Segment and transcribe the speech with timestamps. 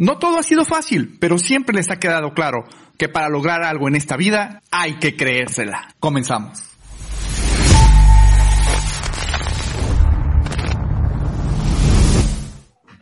[0.00, 2.62] No todo ha sido fácil, pero siempre les ha quedado claro
[2.96, 5.88] que para lograr algo en esta vida hay que creérsela.
[5.98, 6.62] Comenzamos.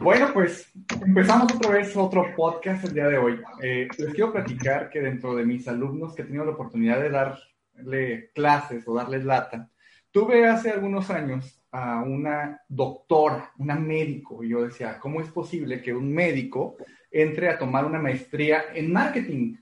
[0.00, 0.72] Bueno, pues
[1.04, 3.40] empezamos otra vez otro podcast el día de hoy.
[3.62, 7.10] Eh, les quiero platicar que dentro de mis alumnos que he tenido la oportunidad de
[7.10, 9.68] darle clases o darles lata,
[10.10, 15.82] tuve hace algunos años a una doctora, una médico, y yo decía, ¿cómo es posible
[15.82, 16.76] que un médico
[17.10, 19.56] entre a tomar una maestría en marketing?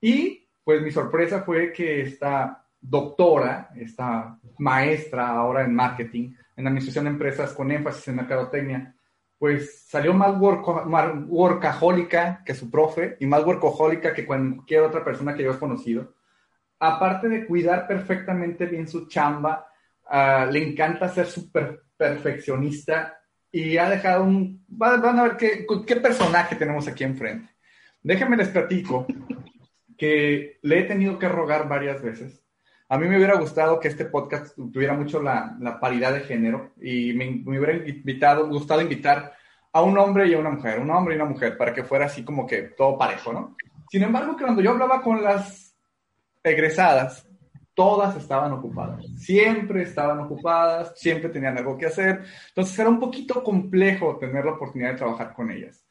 [0.00, 7.04] Y pues mi sorpresa fue que esta doctora, esta maestra ahora en marketing, en administración
[7.04, 8.94] de empresas con énfasis en mercadotecnia,
[9.38, 15.42] pues salió más, workahólica que su profe y más workahólica que cualquier otra persona que
[15.42, 16.14] yo he conocido.
[16.78, 19.66] Aparte de cuidar perfectamente bien su chamba,
[20.10, 23.18] uh, le encanta ser súper perfeccionista
[23.50, 24.64] y ha dejado un...
[24.68, 27.48] Van a ver qué, qué personaje tenemos aquí enfrente.
[28.02, 29.06] Déjenme les platico
[29.96, 32.42] que le he tenido que rogar varias veces.
[32.88, 36.72] A mí me hubiera gustado que este podcast tuviera mucho la, la paridad de género
[36.80, 39.32] y me, me, hubiera invitado, gustado invitar
[39.72, 42.06] a un hombre y a una mujer, un hombre y una mujer, para que fuera
[42.06, 43.56] así como que todo parejo, ¿no?
[43.90, 45.76] Sin embargo, cuando yo hablaba con las
[46.42, 47.28] egresadas,
[47.76, 53.44] todas estaban ocupadas, siempre estaban ocupadas, siempre tenían algo que hacer, entonces era un poquito
[53.44, 55.84] complejo tener la oportunidad de trabajar con ellas.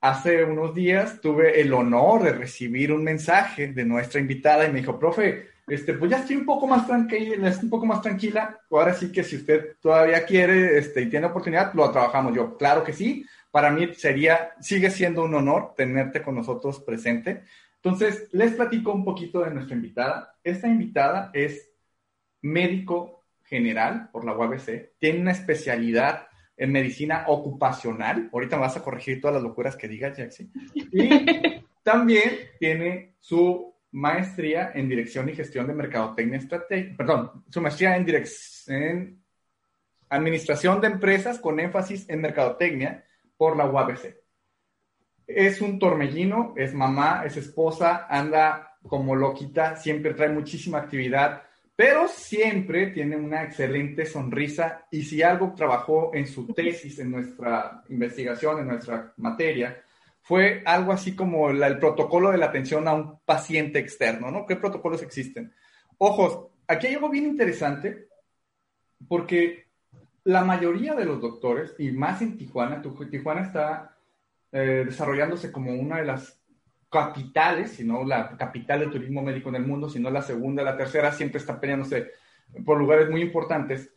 [0.00, 4.80] Hace unos días tuve el honor de recibir un mensaje de nuestra invitada y me
[4.80, 8.94] dijo, profe, este, pues ya estoy un poco más tranquila, un poco más tranquila, ahora
[8.94, 12.56] sí que si usted todavía quiere este, y tiene oportunidad, lo trabajamos yo.
[12.56, 17.44] Claro que sí, para mí sería, sigue siendo un honor tenerte con nosotros presente.
[17.82, 20.34] Entonces, les platico un poquito de nuestra invitada.
[20.44, 21.70] Esta invitada es
[22.42, 28.28] médico general por la UABC, tiene una especialidad en medicina ocupacional.
[28.32, 30.52] Ahorita me vas a corregir todas las locuras que diga Jackson.
[30.74, 31.08] Y
[31.82, 38.06] también tiene su maestría en dirección y gestión de mercadotecnia estratégica, perdón, su maestría en,
[38.68, 39.22] en
[40.10, 43.04] administración de empresas con énfasis en mercadotecnia
[43.36, 44.19] por la UABC
[45.36, 51.42] es un tormellino, es mamá, es esposa, anda como loquita, siempre trae muchísima actividad,
[51.76, 57.82] pero siempre tiene una excelente sonrisa y si algo trabajó en su tesis, en nuestra
[57.88, 59.82] investigación, en nuestra materia,
[60.22, 64.46] fue algo así como el protocolo de la atención a un paciente externo, ¿no?
[64.46, 65.52] ¿Qué protocolos existen?
[65.98, 68.08] Ojos, aquí hay algo bien interesante
[69.08, 69.66] porque
[70.24, 73.96] la mayoría de los doctores, y más en Tijuana, Tijuana está
[74.52, 76.40] eh, desarrollándose como una de las
[76.90, 80.76] capitales, si no la capital del turismo médico en el mundo, sino la segunda, la
[80.76, 82.10] tercera, siempre está peleándose
[82.64, 83.94] por lugares muy importantes.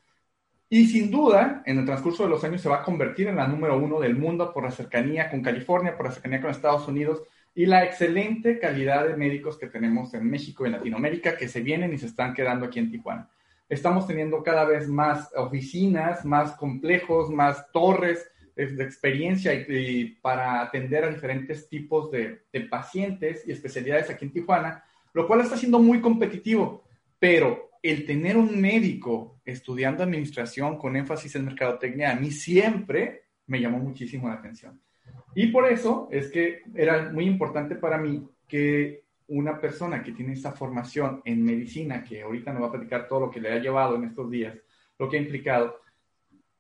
[0.69, 3.47] Y sin duda, en el transcurso de los años se va a convertir en la
[3.47, 7.23] número uno del mundo por la cercanía con California, por la cercanía con Estados Unidos
[7.55, 11.61] y la excelente calidad de médicos que tenemos en México y en Latinoamérica que se
[11.61, 13.29] vienen y se están quedando aquí en Tijuana.
[13.69, 21.03] Estamos teniendo cada vez más oficinas, más complejos, más torres, de experiencia y, para atender
[21.03, 24.83] a diferentes tipos de, pacientes y especialidades aquí en Tijuana,
[25.13, 26.83] lo cual está siendo muy competitivo,
[27.19, 33.59] pero el tener un médico estudiando administración con énfasis en mercadotecnia a mí siempre me
[33.59, 34.79] llamó muchísimo la atención.
[35.35, 40.33] Y por eso es que era muy importante para mí que una persona que tiene
[40.33, 43.59] esa formación en medicina, que ahorita nos va a platicar todo lo que le ha
[43.59, 44.55] llevado en estos días,
[44.99, 45.81] lo que ha implicado,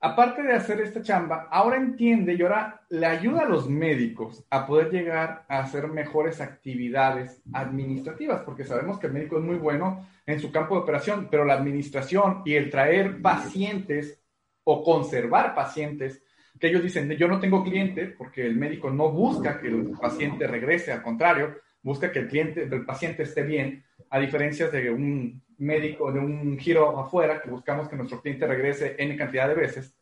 [0.03, 4.67] aparte de hacer esta chamba, ahora entiende y ahora le ayuda a los médicos a
[4.67, 10.05] poder llegar a hacer mejores actividades administrativas, porque sabemos que el médico es muy bueno
[10.25, 14.21] en su campo de operación, pero la administración y el traer pacientes
[14.65, 16.21] o conservar pacientes,
[16.59, 20.47] que ellos dicen, yo no tengo cliente porque el médico no busca que el paciente
[20.47, 25.43] regrese, al contrario, busca que el cliente, el paciente esté bien, a diferencia de un
[25.57, 29.95] médico, de un giro afuera, que buscamos que nuestro cliente regrese en cantidad de veces,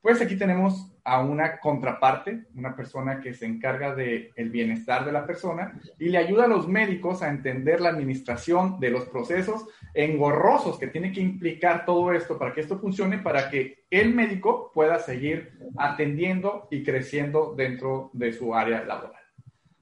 [0.00, 5.12] pues aquí tenemos a una contraparte, una persona que se encarga del el bienestar de
[5.12, 9.66] la persona y le ayuda a los médicos a entender la administración de los procesos
[9.94, 14.70] engorrosos que tiene que implicar todo esto para que esto funcione, para que el médico
[14.72, 19.17] pueda seguir atendiendo y creciendo dentro de su área laboral.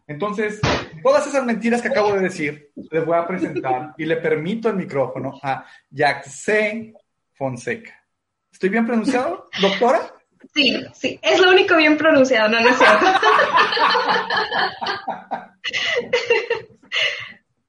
[0.06, 0.61] Entonces,
[1.03, 4.76] todas esas mentiras que acabo de decir, les voy a presentar y le permito el
[4.76, 6.94] micrófono a Yaxé
[7.35, 8.05] Fonseca.
[8.53, 10.12] ¿Estoy bien pronunciado, doctora?
[10.55, 13.06] Sí, sí, es lo único bien pronunciado, no, no es cierto.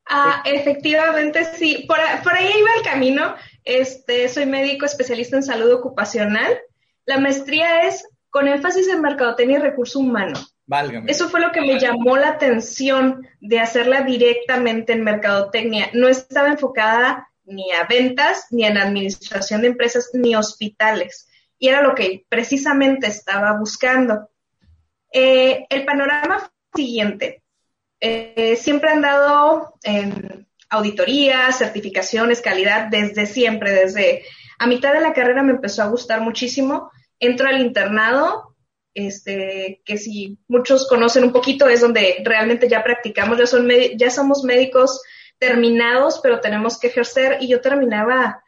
[0.10, 3.36] ah, efectivamente, sí, por, ahí iba el camino.
[3.64, 6.60] Este, soy médico especialista en salud ocupacional.
[7.06, 10.40] La maestría es con énfasis en mercadotecnia y recurso humano.
[10.68, 11.10] Válgame.
[11.10, 15.90] Eso fue lo que me llamó la atención de hacerla directamente en mercadotecnia.
[15.94, 21.30] No estaba enfocada ni a ventas, ni en administración de empresas, ni hospitales.
[21.58, 24.30] Y era lo que precisamente estaba buscando.
[25.12, 27.42] Eh, el panorama siguiente.
[28.02, 34.26] Eh, siempre han dado en auditorías, certificaciones, calidad, desde siempre, desde
[34.60, 36.92] a mitad de la carrera me empezó a gustar muchísimo.
[37.20, 38.56] Entro al internado,
[38.94, 44.10] este, que si muchos conocen un poquito, es donde realmente ya practicamos, ya, son, ya
[44.10, 45.02] somos médicos
[45.38, 48.44] terminados, pero tenemos que ejercer y yo terminaba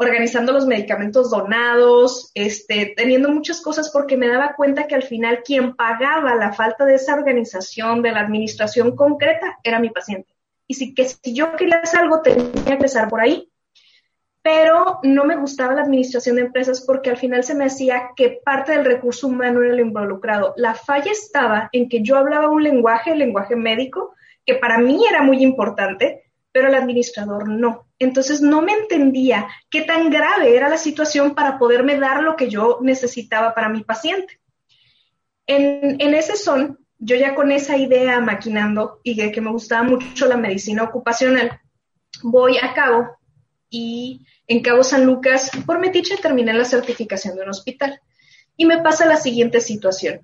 [0.00, 5.42] organizando los medicamentos donados, este, teniendo muchas cosas porque me daba cuenta que al final
[5.44, 10.32] quien pagaba la falta de esa organización, de la administración concreta, era mi paciente.
[10.68, 13.50] Y si, que si yo quería hacer algo, tenía que empezar por ahí.
[14.50, 18.40] Pero no me gustaba la administración de empresas porque al final se me hacía que
[18.42, 20.54] parte del recurso humano era lo involucrado.
[20.56, 24.14] La falla estaba en que yo hablaba un lenguaje, el lenguaje médico,
[24.46, 27.88] que para mí era muy importante, pero el administrador no.
[27.98, 32.48] Entonces no me entendía qué tan grave era la situación para poderme dar lo que
[32.48, 34.40] yo necesitaba para mi paciente.
[35.46, 40.26] En, ese son, yo ya con esa idea maquinando y de que me gustaba mucho
[40.26, 41.60] la medicina ocupacional,
[42.22, 43.18] voy a Cabo
[43.70, 48.00] y en Cabo San Lucas, por metiche, terminé la certificación de un hospital.
[48.56, 50.20] Y me pasa la siguiente situación.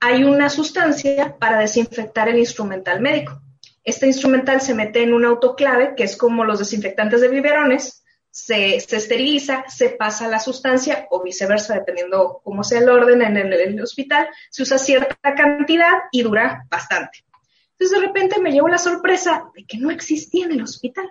[0.00, 3.40] Hay una sustancia para desinfectar el instrumental médico.
[3.84, 8.00] Este instrumental se mete en un autoclave, que es como los desinfectantes de biberones,
[8.30, 13.80] se, esteriliza, se pasa la sustancia o viceversa, dependiendo cómo sea el orden en el,
[13.82, 17.24] hospital, se usa cierta cantidad y dura bastante.
[17.72, 21.10] Entonces de repente me llevo la sorpresa de que no existía en el hospital.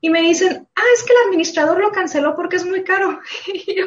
[0.00, 3.20] Y me dicen, ah, es que el administrador lo canceló porque es muy caro.
[3.52, 3.86] Y yo,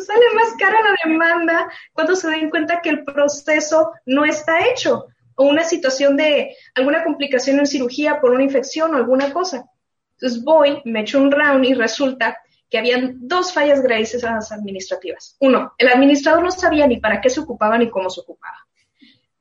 [0.00, 5.06] sale más cara la demanda cuando se den cuenta que el proceso no está hecho
[5.34, 9.66] o una situación de alguna complicación en cirugía por una infección o alguna cosa.
[10.12, 12.38] Entonces voy, me echo un round y resulta
[12.70, 15.36] que habían dos fallas gravísimas administrativas.
[15.40, 18.66] Uno, el administrador no sabía ni para qué se ocupaba ni cómo se ocupaba.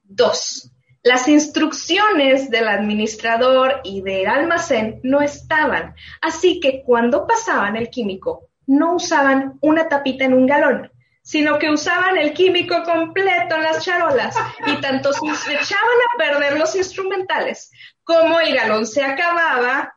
[0.03, 0.69] Dos,
[1.03, 8.49] las instrucciones del administrador y del almacén no estaban, así que cuando pasaban el químico,
[8.67, 10.91] no usaban una tapita en un galón,
[11.23, 14.35] sino que usaban el químico completo en las charolas
[14.67, 17.71] y tanto se echaban a perder los instrumentales
[18.03, 19.93] como el galón se acababa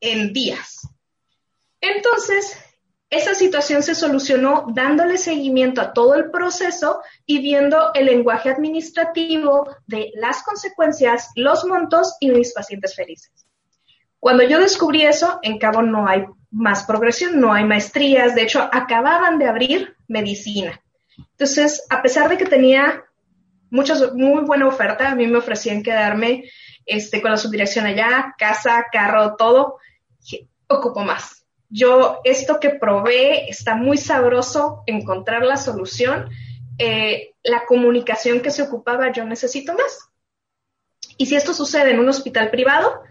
[0.00, 0.88] en días.
[1.80, 2.58] Entonces,
[3.10, 9.68] esa situación se solucionó dándole seguimiento a todo el proceso y viendo el lenguaje administrativo
[9.86, 13.32] de las consecuencias, los montos y mis pacientes felices.
[14.20, 18.60] Cuando yo descubrí eso, en Cabo no hay más progresión, no hay maestrías, de hecho,
[18.72, 20.80] acababan de abrir medicina.
[21.16, 23.04] Entonces, a pesar de que tenía
[23.70, 26.44] muchas, muy buena oferta, a mí me ofrecían quedarme
[26.84, 29.78] este, con la subdirección allá, casa, carro, todo,
[30.68, 31.37] ocupo más.
[31.68, 36.30] Yo, esto que probé, está muy sabroso encontrar la solución.
[36.78, 40.10] Eh, la comunicación que se ocupaba, yo necesito más.
[41.16, 43.02] Y si esto sucede en un hospital privado,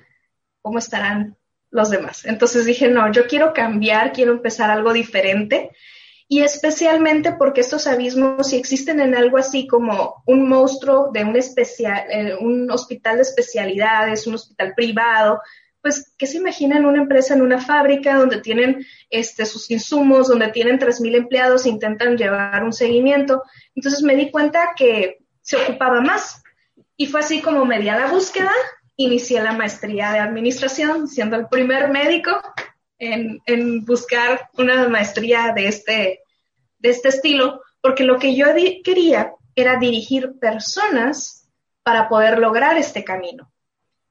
[0.61, 1.37] ¿cómo estarán
[1.69, 2.25] los demás?
[2.25, 5.71] Entonces dije, no, yo quiero cambiar, quiero empezar algo diferente
[6.29, 11.37] y especialmente porque estos abismos, si existen en algo así como un monstruo de un,
[11.37, 15.41] especial, eh, un hospital de especialidades, un hospital privado,
[15.87, 20.49] pues, ¿qué se imaginan una empresa en una fábrica donde tienen este, sus insumos, donde
[20.49, 23.43] tienen 3.000 empleados e intentan llevar un seguimiento?
[23.73, 26.43] Entonces me di cuenta que se ocupaba más.
[26.97, 28.51] Y fue así como me di a la búsqueda,
[28.97, 32.37] inicié la maestría de administración, siendo el primer médico
[32.99, 33.39] en,
[33.85, 36.19] buscar una maestría este,
[36.79, 38.47] de este estilo, porque lo que yo
[38.83, 41.47] quería era dirigir personas
[41.81, 43.49] para poder lograr este camino.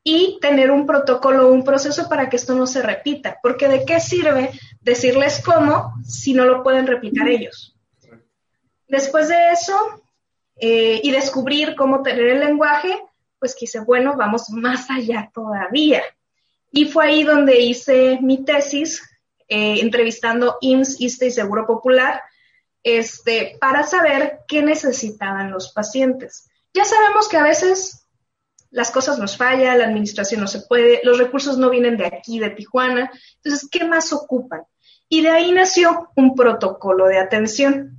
[0.08, 3.98] Y tener un protocolo, un proceso para que esto no se repita, porque de qué
[3.98, 7.76] sirve decirles cómo si no lo pueden replicar ellos.
[8.86, 9.76] Después de eso
[10.60, 12.96] eh, y descubrir cómo tener el lenguaje,
[13.40, 16.04] pues quise, bueno, vamos más allá todavía.
[16.70, 19.02] Y fue ahí donde hice mi tesis,
[19.48, 22.22] eh, entrevistando IMSS, ISTE y Seguro Popular,
[22.84, 26.48] este, para saber qué necesitaban los pacientes.
[26.72, 28.05] Ya sabemos que a veces
[28.76, 32.38] las cosas nos fallan, la administración no se puede, los recursos no vienen de aquí,
[32.38, 33.10] de Tijuana.
[33.36, 34.64] Entonces, ¿qué más ocupan?
[35.08, 37.96] Y de ahí nació un protocolo de atención.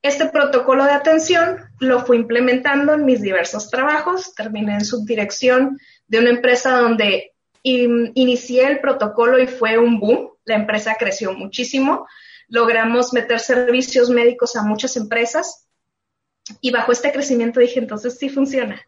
[0.00, 4.32] Este protocolo de atención lo fui implementando en mis diversos trabajos.
[4.36, 7.32] Terminé en subdirección de una empresa donde
[7.64, 10.30] inicié el protocolo y fue un boom.
[10.44, 12.06] La empresa creció muchísimo.
[12.46, 15.66] Logramos meter servicios médicos a muchas empresas.
[16.60, 18.80] Y bajo este crecimiento dije, entonces sí funciona.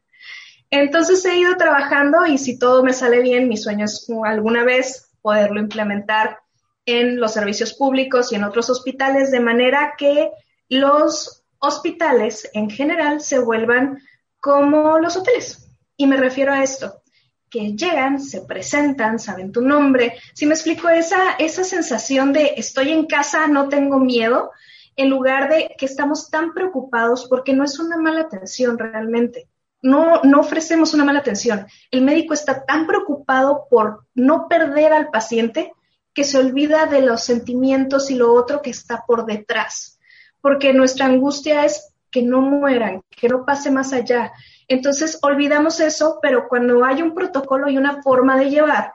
[0.72, 5.10] Entonces he ido trabajando y si todo me sale bien, mi sueño es alguna vez
[5.20, 6.38] poderlo implementar
[6.86, 10.30] en los servicios públicos y en otros hospitales de manera que
[10.70, 13.98] los hospitales en general se vuelvan
[14.40, 15.68] como los hoteles.
[15.98, 17.02] Y me refiero a esto,
[17.50, 20.14] que llegan, se presentan, saben tu nombre.
[20.32, 24.50] Si me explico esa, esa sensación de estoy en casa, no tengo miedo,
[24.96, 29.51] en lugar de que estamos tan preocupados porque no es una mala atención realmente
[29.82, 31.66] no, ofrecemos una mala atención.
[31.90, 35.72] El médico está tan preocupado por no perder al paciente
[36.14, 39.98] que se olvida de los sentimientos y lo otro que está por detrás,
[40.40, 44.32] porque nuestra angustia es que no mueran, que no pase más allá.
[44.68, 48.92] Entonces olvidamos eso, pero cuando hay un protocolo y una forma de llevar,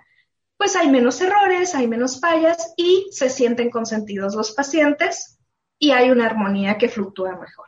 [0.55, 5.39] pues hay menos errores, hay menos fallas y se sienten consentidos los pacientes
[5.79, 7.67] y hay una armonía que fluctúa mejor.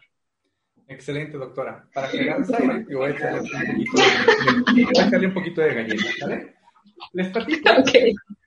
[0.90, 1.88] Excelente, doctora.
[1.94, 6.56] Para que ganes aire, yo voy a echarle un poquito de, galleta, ¿vale?
[7.14, 7.70] Les platico,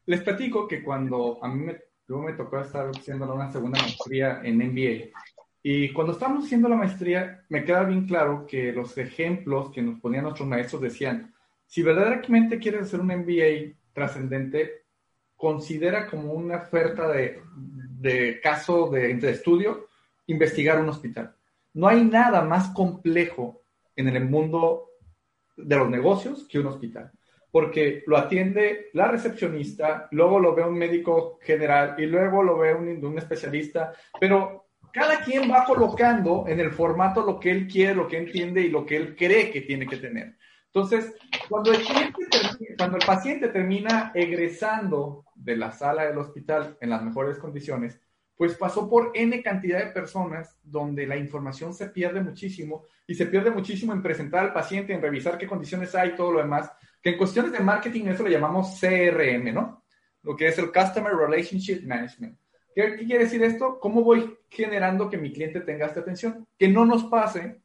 [0.07, 4.59] les platico que cuando a mí me, me tocó estar haciendo una segunda maestría en
[4.59, 5.11] MBA,
[5.63, 10.01] y cuando estábamos haciendo la maestría, me queda bien claro que los ejemplos que nos
[10.01, 11.33] ponían nuestros maestros decían,
[11.67, 14.83] si verdaderamente quieres hacer un MBA trascendente,
[15.37, 19.87] considera como una oferta de, de caso de, de estudio
[20.27, 21.37] investigar un hospital.
[21.75, 23.63] No hay nada más complejo
[23.97, 24.91] en el mundo
[25.57, 27.11] de los negocios que un hospital,
[27.51, 32.75] porque lo atiende la recepcionista, luego lo ve un médico general y luego lo ve
[32.75, 38.09] un, especialista, pero cada quien va colocando en el formato lo que él quiere, lo
[38.09, 40.37] que entiende y lo que él cree que tiene que tener.
[40.67, 41.15] Entonces,
[41.49, 48.01] cuando el paciente termina egresando de la sala del hospital en las mejores condiciones,
[48.43, 53.27] pues pasó por N cantidad de personas donde la información se pierde muchísimo y se
[53.27, 56.69] pierde muchísimo en presentar al paciente, en revisar qué condiciones hay todo lo demás,
[57.01, 59.85] que en cuestiones de marketing eso lo llamamos CRM, ¿no?
[60.25, 62.37] Lo que es el Customer Relationship Management.
[62.75, 63.79] ¿Qué, quiere decir esto?
[63.79, 66.45] ¿Cómo voy generando que mi cliente tenga esta atención?
[66.59, 67.63] Que no nos pase,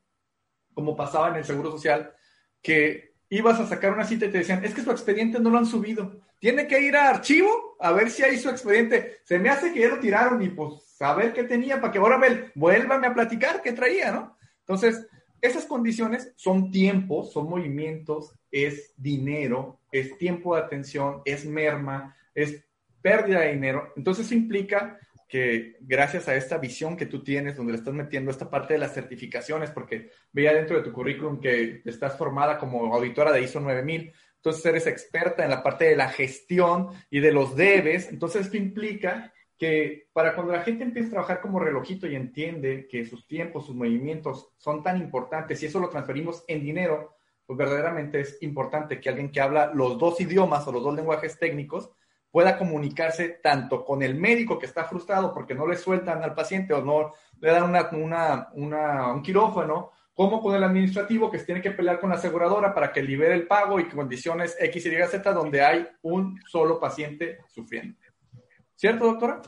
[0.75, 2.13] como pasaba en el Seguro Social,
[2.61, 5.57] que ibas a sacar una cita y te decían, es que su expediente no lo
[5.57, 6.21] han subido.
[6.39, 9.19] Tiene que ir a archivo a ver si hay su expediente.
[9.23, 12.19] Se me hace que ya lo tiraron y pues saber qué tenía para que ahora
[12.55, 14.37] vuélvame a platicar qué traía, ¿no?
[14.59, 15.07] Entonces,
[15.41, 22.63] esas condiciones son tiempos, son movimientos, es dinero, es tiempo de atención, es merma, es
[23.01, 23.93] pérdida de dinero.
[23.95, 28.49] Entonces, implica que gracias a esta visión que tú tienes, donde le estás metiendo esta
[28.49, 33.31] parte de las certificaciones, porque veía dentro de tu currículum que estás formada como auditora
[33.31, 37.55] de ISO 9000, entonces eres experta en la parte de la gestión y de los
[37.55, 42.15] debes, entonces esto implica que para cuando la gente empieza a trabajar como relojito y
[42.15, 47.17] entiende que sus tiempos, sus movimientos son tan importantes y eso lo transferimos en dinero,
[47.45, 51.39] pues verdaderamente es importante que alguien que habla los dos idiomas o los dos lenguajes
[51.39, 51.89] técnicos
[52.29, 56.73] pueda comunicarse tanto con el médico que está frustrado porque no le sueltan al paciente
[56.73, 61.99] o no le dan una, un quirófano, como con el administrativo que tiene que pelear
[61.99, 65.87] con la aseguradora para que libere el pago y condiciones X, Y, Z donde hay
[66.01, 67.95] un solo paciente sufriendo.
[68.75, 69.43] ¿Cierto, doctora?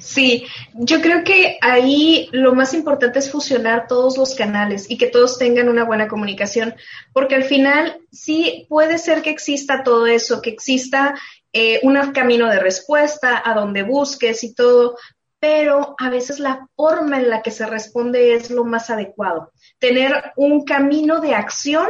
[0.00, 0.44] Sí,
[0.74, 5.38] yo creo que ahí lo más importante es fusionar todos los canales y que todos
[5.38, 6.74] tengan una buena comunicación,
[7.12, 11.14] porque al final sí puede ser que exista todo eso, que exista
[11.52, 14.96] eh, un camino de respuesta a donde busques y todo,
[15.44, 19.52] pero a veces la forma en la que se responde es lo más adecuado.
[19.78, 21.86] Tener un camino de acción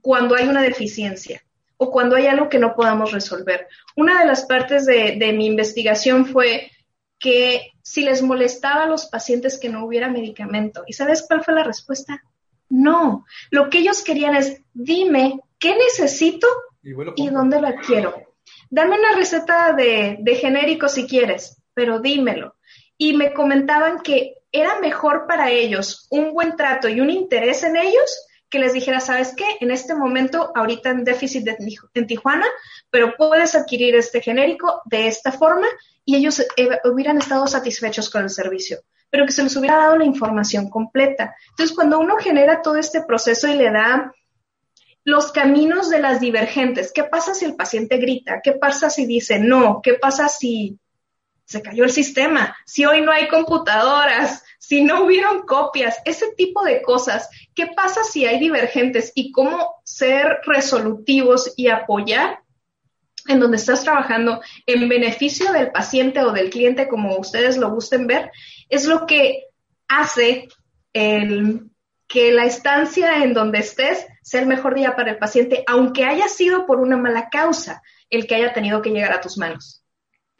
[0.00, 1.42] cuando hay una deficiencia
[1.76, 3.68] o cuando hay algo que no podamos resolver.
[3.96, 6.70] Una de las partes de, de mi investigación fue
[7.18, 10.82] que si les molestaba a los pacientes que no hubiera medicamento.
[10.86, 12.22] ¿Y sabes cuál fue la respuesta?
[12.70, 16.46] No, lo que ellos querían es, dime qué necesito
[16.82, 18.14] y, dónde la quiero.
[18.70, 22.54] Dame una receta de, de genérico si quieres, pero dímelo.
[23.02, 27.76] Y me comentaban que era mejor para ellos un buen trato y un interés en
[27.76, 29.46] ellos que les dijera, ¿sabes qué?
[29.60, 31.48] En este momento, ahorita en déficit
[31.94, 32.44] en Tijuana,
[32.90, 35.66] pero puedes adquirir este genérico de esta forma
[36.04, 39.96] y ellos eh, hubieran estado satisfechos con el servicio, pero que se les hubiera dado
[39.96, 41.34] la información completa.
[41.48, 44.12] Entonces, cuando uno genera todo este proceso y le da
[45.04, 48.42] los caminos de las divergentes, ¿qué pasa si el paciente grita?
[48.44, 49.80] ¿Qué pasa si dice no?
[49.82, 50.78] ¿Qué pasa si
[51.50, 52.56] se cayó el sistema?
[52.64, 57.28] Si hoy no hay computadoras, si no hubieron copias, ese tipo de cosas.
[57.56, 62.38] ¿Qué pasa si hay divergentes y cómo ser resolutivos y apoyar
[63.26, 68.06] en donde estás trabajando en beneficio del paciente o del cliente, como ustedes lo gusten
[68.06, 68.30] ver,
[68.68, 69.46] es lo que
[69.88, 70.46] hace
[70.92, 76.28] que la estancia en donde estés sea el mejor día para el paciente, aunque haya
[76.28, 79.80] sido por una mala causa el que haya tenido que llegar a tus manos.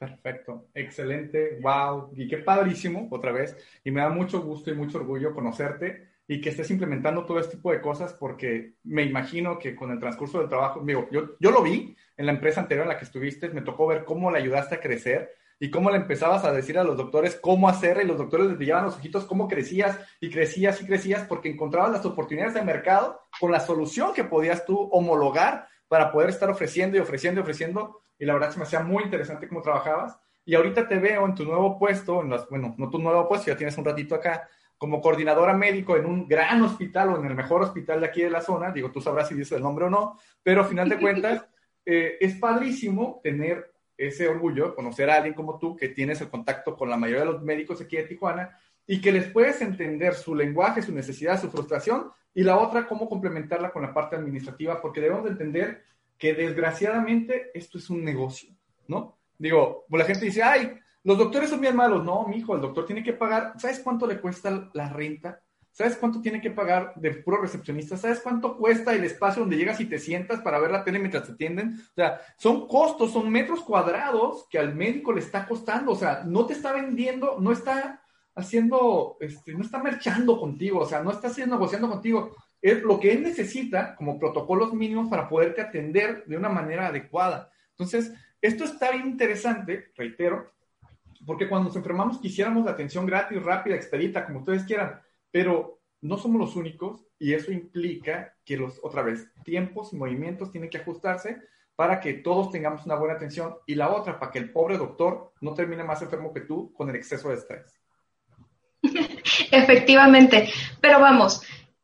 [0.01, 3.55] Perfecto, excelente, wow, y qué padrísimo otra vez.
[3.85, 7.57] Y me da mucho gusto y mucho orgullo conocerte y que estés implementando todo este
[7.57, 11.51] tipo de cosas porque me imagino que con el transcurso del trabajo, digo, yo, yo
[11.51, 14.39] lo vi en la empresa anterior en la que estuviste, me tocó ver cómo le
[14.39, 18.07] ayudaste a crecer y cómo le empezabas a decir a los doctores cómo hacer y
[18.07, 22.07] los doctores les brillaban los ojitos cómo crecías y crecías y crecías porque encontrabas las
[22.07, 27.01] oportunidades de mercado con la solución que podías tú homologar para poder estar ofreciendo y
[27.01, 30.17] ofreciendo y ofreciendo y la verdad se me hacía muy interesante cómo trabajabas.
[30.45, 33.47] Y ahorita te veo en tu nuevo puesto, en las, bueno, no tu nuevo puesto,
[33.51, 34.47] ya tienes un ratito acá,
[34.77, 38.31] como coordinadora médico en un gran hospital o en el mejor hospital de aquí de
[38.31, 38.71] la zona.
[38.73, 41.47] Digo, tú sabrás si dices el nombre o no, pero a final de cuentas
[41.87, 46.77] eh, es padrísimo tener ese orgullo, conocer a alguien como tú que tienes el contacto
[46.77, 50.35] con la mayoría de los médicos aquí de Tijuana y que les puedes entender su
[50.35, 55.01] lenguaje, su necesidad, su frustración y la otra, cómo complementarla con la parte administrativa, porque
[55.01, 55.85] debemos de entender
[56.21, 58.55] que desgraciadamente esto es un negocio,
[58.87, 59.19] ¿no?
[59.39, 62.05] Digo, pues la gente dice, ay, los doctores son bien malos.
[62.05, 65.41] No, mi hijo, el doctor tiene que pagar, ¿sabes cuánto le cuesta la renta?
[65.73, 67.97] ¿Sabes cuánto tiene que pagar de puro recepcionista?
[67.97, 71.25] ¿Sabes cuánto cuesta el espacio donde llegas y te sientas para ver la tele mientras
[71.25, 71.81] te atienden?
[71.81, 75.93] O sea, son costos, son metros cuadrados que al médico le está costando.
[75.93, 78.03] O sea, no te está vendiendo, no está
[78.35, 83.01] haciendo, este, no está merchando contigo, o sea, no está haciendo negociando contigo es lo
[83.01, 87.51] que él necesita como protocolos mínimos para poderte atender de una manera adecuada.
[87.71, 90.53] Entonces, esto está bien interesante, reitero,
[91.27, 96.17] porque cuando nos enfermamos quisiéramos la atención gratis, rápida, expedita, como ustedes quieran, pero no
[96.17, 100.79] somos los únicos y eso implica que los, otra vez, tiempos y movimientos tienen que
[100.79, 101.39] ajustarse
[101.77, 105.33] para que todos tengamos una buena atención y la otra, para que el pobre doctor
[105.41, 107.79] no termine más enfermo que tú con el exceso de estrés.
[109.51, 111.43] Efectivamente, pero vamos,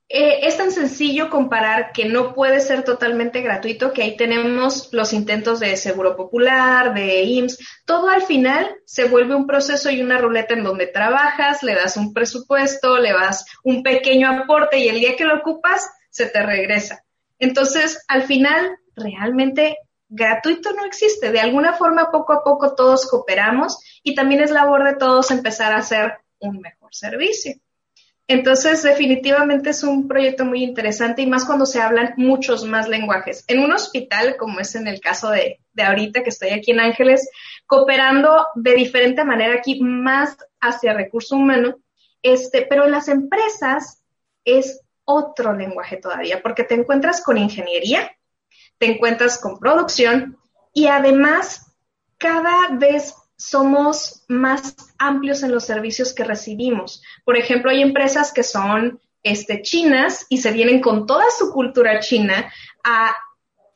[0.08, 5.12] eh, es tan sencillo comparar que no puede ser totalmente gratuito, que ahí tenemos los
[5.12, 10.18] intentos de Seguro Popular, de IMSS, todo al final se vuelve un proceso y una
[10.18, 15.00] ruleta en donde trabajas, le das un presupuesto, le das un pequeño aporte y el
[15.00, 17.04] día que lo ocupas se te regresa.
[17.40, 19.76] Entonces, al final, realmente
[20.08, 21.32] gratuito no existe.
[21.32, 25.72] De alguna forma, poco a poco todos cooperamos y también es labor de todos empezar
[25.72, 27.54] a hacer un mejor servicio.
[28.28, 33.44] Entonces, definitivamente es un proyecto muy interesante y más cuando se hablan muchos más lenguajes.
[33.46, 37.28] En un hospital, como es en el caso de, ahorita que estoy aquí en Ángeles,
[37.66, 41.76] cooperando de diferente manera aquí, más hacia recurso humano,
[42.20, 44.02] este, pero en las empresas
[44.44, 48.10] es otro lenguaje todavía, porque te encuentras con ingeniería,
[48.78, 50.36] te encuentras con producción
[50.72, 51.72] y además
[52.18, 57.02] cada vez somos más amplios en los servicios que recibimos.
[57.24, 62.00] Por ejemplo, hay empresas que son este, chinas y se vienen con toda su cultura
[62.00, 62.52] china
[62.84, 63.14] a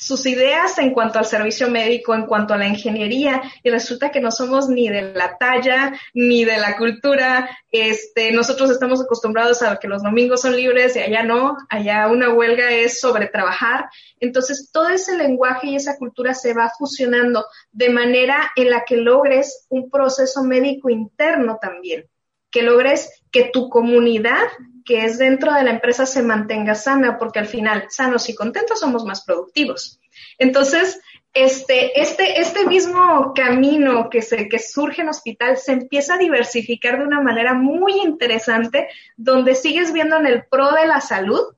[0.01, 4.21] sus ideas en cuanto al servicio médico, en cuanto a la ingeniería, y resulta que
[4.21, 7.51] no somos ni de la talla, ni de la cultura.
[7.71, 12.33] Este, nosotros estamos acostumbrados a que los domingos son libres y allá no, allá una
[12.33, 13.91] huelga es sobre trabajar.
[14.21, 18.97] Entonces, todo ese lenguaje y esa cultura se va fusionando de manera en la que
[18.97, 22.09] logres un proceso médico interno también,
[22.51, 24.47] que logres que tu comunidad
[24.85, 28.81] que es dentro de la empresa se mantenga sana, porque al final, sanos y contentos
[28.81, 30.01] somos más productivos.
[30.39, 31.01] Entonces,
[31.33, 36.99] este, este, este mismo camino que, se, que surge en hospital se empieza a diversificar
[36.99, 41.55] de una manera muy interesante, donde sigues viendo en el pro de la salud,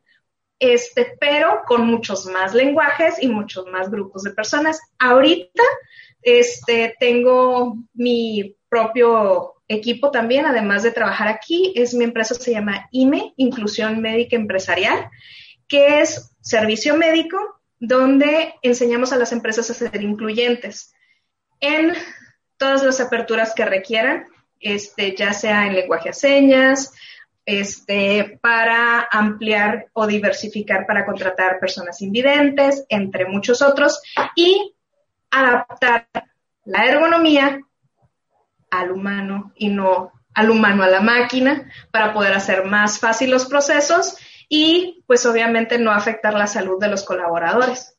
[0.58, 4.78] este, pero con muchos más lenguajes y muchos más grupos de personas.
[4.98, 5.62] Ahorita
[6.20, 12.88] este, tengo mi propio equipo también, además de trabajar aquí, es mi empresa se llama
[12.90, 15.10] IME, Inclusión Médica Empresarial,
[15.68, 17.38] que es servicio médico
[17.78, 20.94] donde enseñamos a las empresas a ser incluyentes
[21.60, 21.92] en
[22.56, 24.26] todas las aperturas que requieran,
[24.60, 26.92] este, ya sea en lenguaje a señas,
[27.44, 34.00] este, para ampliar o diversificar para contratar personas invidentes, entre muchos otros,
[34.36, 34.74] y
[35.30, 36.06] adaptar
[36.64, 37.60] la ergonomía
[38.72, 43.44] al humano y no al humano a la máquina para poder hacer más fácil los
[43.44, 44.16] procesos
[44.48, 47.98] y pues obviamente no afectar la salud de los colaboradores.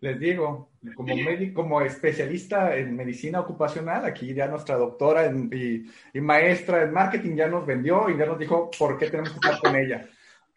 [0.00, 6.20] Les digo, como médico, como especialista en medicina ocupacional, aquí ya nuestra doctora y, y,
[6.20, 9.58] maestra en marketing ya nos vendió y ya nos dijo por qué tenemos que estar
[9.60, 10.08] con ella.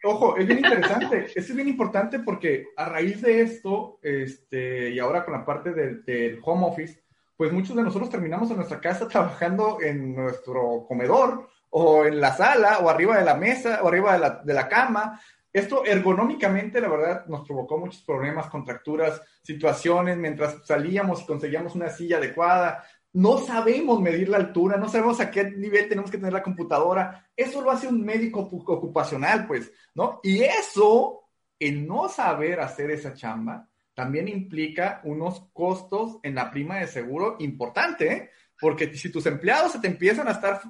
[0.06, 5.24] Ojo, es bien interesante, es bien importante porque a raíz de esto, este, y ahora
[5.24, 7.03] con la parte del, home office,
[7.36, 12.34] pues muchos de nosotros terminamos en nuestra casa trabajando en nuestro comedor o en la
[12.34, 15.20] sala o arriba de la mesa o arriba de la, de la cama
[15.54, 21.90] esto ergonómicamente, la verdad, nos provocó muchos problemas, contracturas, situaciones mientras salíamos y conseguíamos una
[21.90, 22.84] silla adecuada.
[23.12, 27.28] No sabemos medir la altura, no sabemos a qué nivel tenemos que tener la computadora.
[27.36, 30.18] Eso lo hace un médico ocupacional, pues, ¿no?
[30.24, 31.22] Y eso,
[31.60, 37.36] el no saber hacer esa chamba, también implica unos costos en la prima de seguro
[37.38, 38.30] importante, ¿eh?
[38.60, 40.60] porque si tus empleados se te empiezan a estar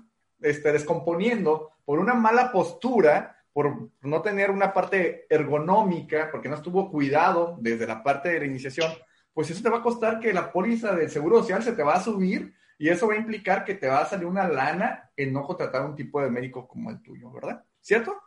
[0.40, 6.90] este, descomponiendo por una mala postura, por no tener una parte ergonómica, porque no estuvo
[6.90, 8.92] cuidado desde la parte de la iniciación,
[9.32, 11.94] pues eso te va a costar que la póliza del Seguro Social se te va
[11.94, 15.32] a subir y eso va a implicar que te va a salir una lana en
[15.32, 17.64] no contratar un tipo de médico como el tuyo, ¿verdad?
[17.80, 18.20] ¿Cierto?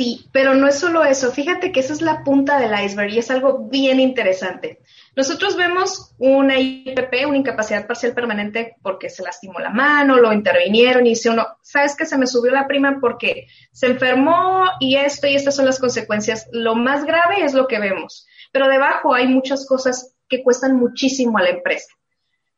[0.00, 1.30] Sí, pero no es solo eso.
[1.30, 4.80] Fíjate que esa es la punta del iceberg y es algo bien interesante.
[5.14, 11.06] Nosotros vemos una IPP, una incapacidad parcial permanente, porque se lastimó la mano, lo intervinieron
[11.06, 15.26] y dice uno, ¿sabes que se me subió la prima porque se enfermó y esto
[15.26, 16.48] y estas son las consecuencias?
[16.50, 21.36] Lo más grave es lo que vemos, pero debajo hay muchas cosas que cuestan muchísimo
[21.36, 21.92] a la empresa.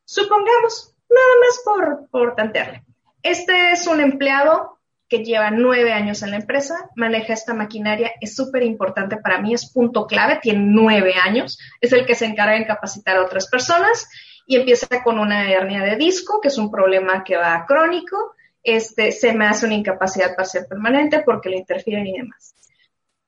[0.05, 2.85] Supongamos, nada más por, por tantearle.
[3.21, 4.79] Este es un empleado
[5.13, 9.53] que lleva nueve años en la empresa, maneja esta maquinaria, es súper importante para mí,
[9.53, 13.47] es punto clave, tiene nueve años, es el que se encarga de capacitar a otras
[13.47, 14.09] personas
[14.47, 19.13] y empieza con una hernia de disco, que es un problema que va crónico, este,
[19.13, 22.55] se me hace una incapacidad parcial permanente porque le interfieren y demás.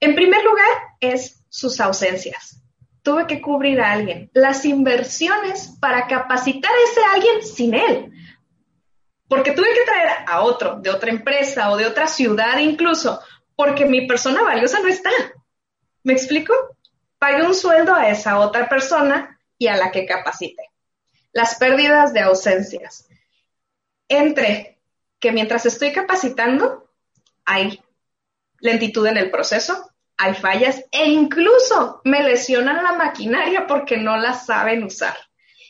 [0.01, 0.65] En primer lugar,
[1.01, 2.63] es sus ausencias.
[3.03, 4.31] Tuve que cubrir a alguien.
[4.33, 8.11] Las inversiones para capacitar a ese alguien sin él
[9.35, 13.21] porque tuve que traer a otro de otra empresa o de otra ciudad incluso,
[13.57, 15.11] porque mi persona valiosa no está.
[16.05, 16.55] ¿Me explico?
[17.19, 20.71] Pague un sueldo a esa otra persona y a la que capacite.
[21.33, 23.09] Las pérdidas de ausencias.
[24.07, 24.79] Entre
[25.19, 26.89] que mientras estoy capacitando,
[27.45, 27.83] hay
[28.61, 34.35] lentitud en el proceso, hay fallas e incluso me lesionan la maquinaria porque no la
[34.35, 35.17] saben usar.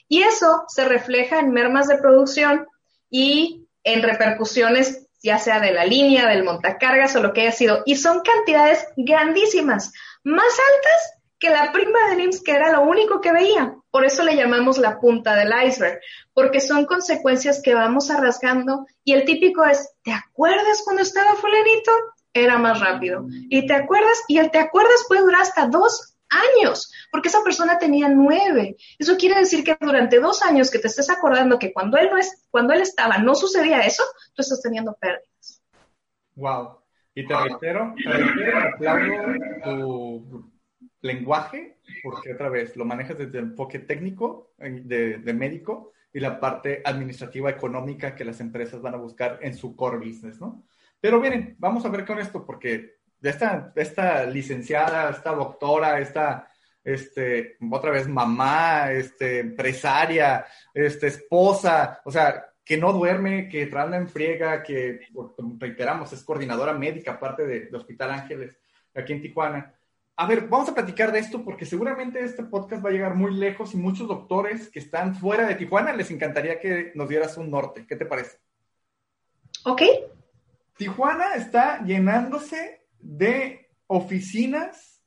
[0.07, 2.69] Y eso se refleja en mermas de producción
[3.15, 7.85] y en repercusiones ya sea de la línea, del montacargas o lo que haya sido.
[7.87, 9.93] Y son cantidades grandísimas,
[10.25, 13.77] más altas que la prima de IMSS, que era lo único que veía.
[13.93, 16.01] Por eso le llamamos la punta del iceberg,
[16.33, 21.93] porque son consecuencias que vamos arrasgando y el típico es, ¿te acuerdas cuando estaba fulanito?
[22.33, 23.27] Era más rápido.
[23.49, 27.79] Y te acuerdas, y el te acuerdas puede durar hasta dos años, porque esa persona
[27.79, 28.77] tenía nueve.
[28.99, 32.19] Eso quiere decir que durante dos años que te estés acordando que cuando él no
[32.19, 34.03] es, cuando él estaba, no sucedía eso,
[34.35, 35.63] tú estás teniendo pérdidas.
[36.35, 36.79] Wow.
[37.15, 40.53] Y te reitero, te reitero, aplaudo tu
[41.01, 46.41] lenguaje, porque otra vez lo manejas desde el enfoque técnico de, de médico y la
[46.41, 50.65] parte administrativa económica que las empresas van a buscar en su core business, ¿no?
[51.01, 52.94] Pero miren, vamos a ver con esto, porque
[53.25, 56.47] de esta, esta licenciada, esta doctora, esta,
[56.85, 63.97] este, otra vez mamá, este, empresaria, este, esposa, o sea, que no duerme, que tranda
[63.97, 65.01] en friega, que,
[65.59, 68.59] reiteramos, es coordinadora médica, aparte de, Hospital Ángeles,
[68.95, 69.75] aquí en Tijuana.
[70.17, 73.35] A ver, vamos a platicar de esto porque seguramente este podcast va a llegar muy
[73.35, 77.51] lejos y muchos doctores que están fuera de Tijuana les encantaría que nos dieras un
[77.51, 77.87] norte.
[77.89, 78.37] ¿Qué te parece?
[79.65, 79.81] Ok.
[80.77, 85.03] Tijuana está llenándose de oficinas,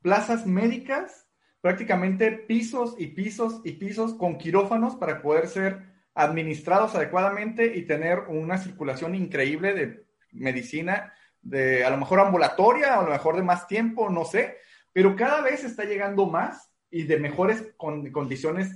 [0.00, 1.26] plazas médicas,
[1.60, 8.20] prácticamente pisos y pisos y pisos con quirófanos para poder ser administrados adecuadamente y tener
[8.28, 13.66] una circulación increíble de medicina, de a lo mejor ambulatoria, a lo mejor de más
[13.66, 14.58] tiempo, no sé,
[14.92, 18.74] pero cada vez está llegando más y de mejores condiciones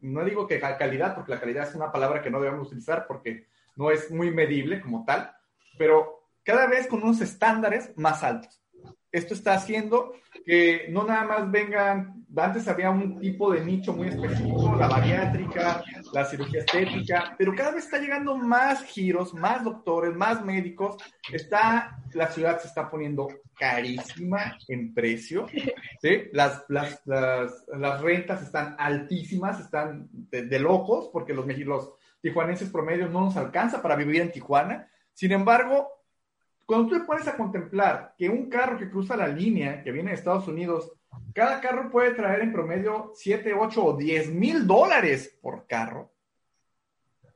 [0.00, 3.46] no digo que calidad, porque la calidad es una palabra que no debemos utilizar porque
[3.76, 5.34] no es muy medible como tal,
[5.78, 6.15] pero
[6.46, 8.62] cada vez con unos estándares más altos.
[9.10, 10.12] Esto está haciendo
[10.44, 15.82] que no nada más vengan, antes había un tipo de nicho muy específico, la bariátrica,
[16.12, 20.96] la cirugía estética, pero cada vez está llegando más giros, más doctores, más médicos.
[21.32, 23.26] Está, la ciudad se está poniendo
[23.58, 25.48] carísima en precio,
[26.00, 26.24] ¿sí?
[26.32, 33.22] las, las, las, rentas están altísimas, están de, locos, porque los, los tijuanenses promedios no
[33.22, 34.88] nos alcanza para vivir en Tijuana.
[35.14, 35.95] Sin embargo,
[36.66, 40.10] cuando tú te pones a contemplar que un carro que cruza la línea, que viene
[40.10, 40.92] de Estados Unidos,
[41.32, 46.12] cada carro puede traer en promedio 7, 8 o 10 mil dólares por carro,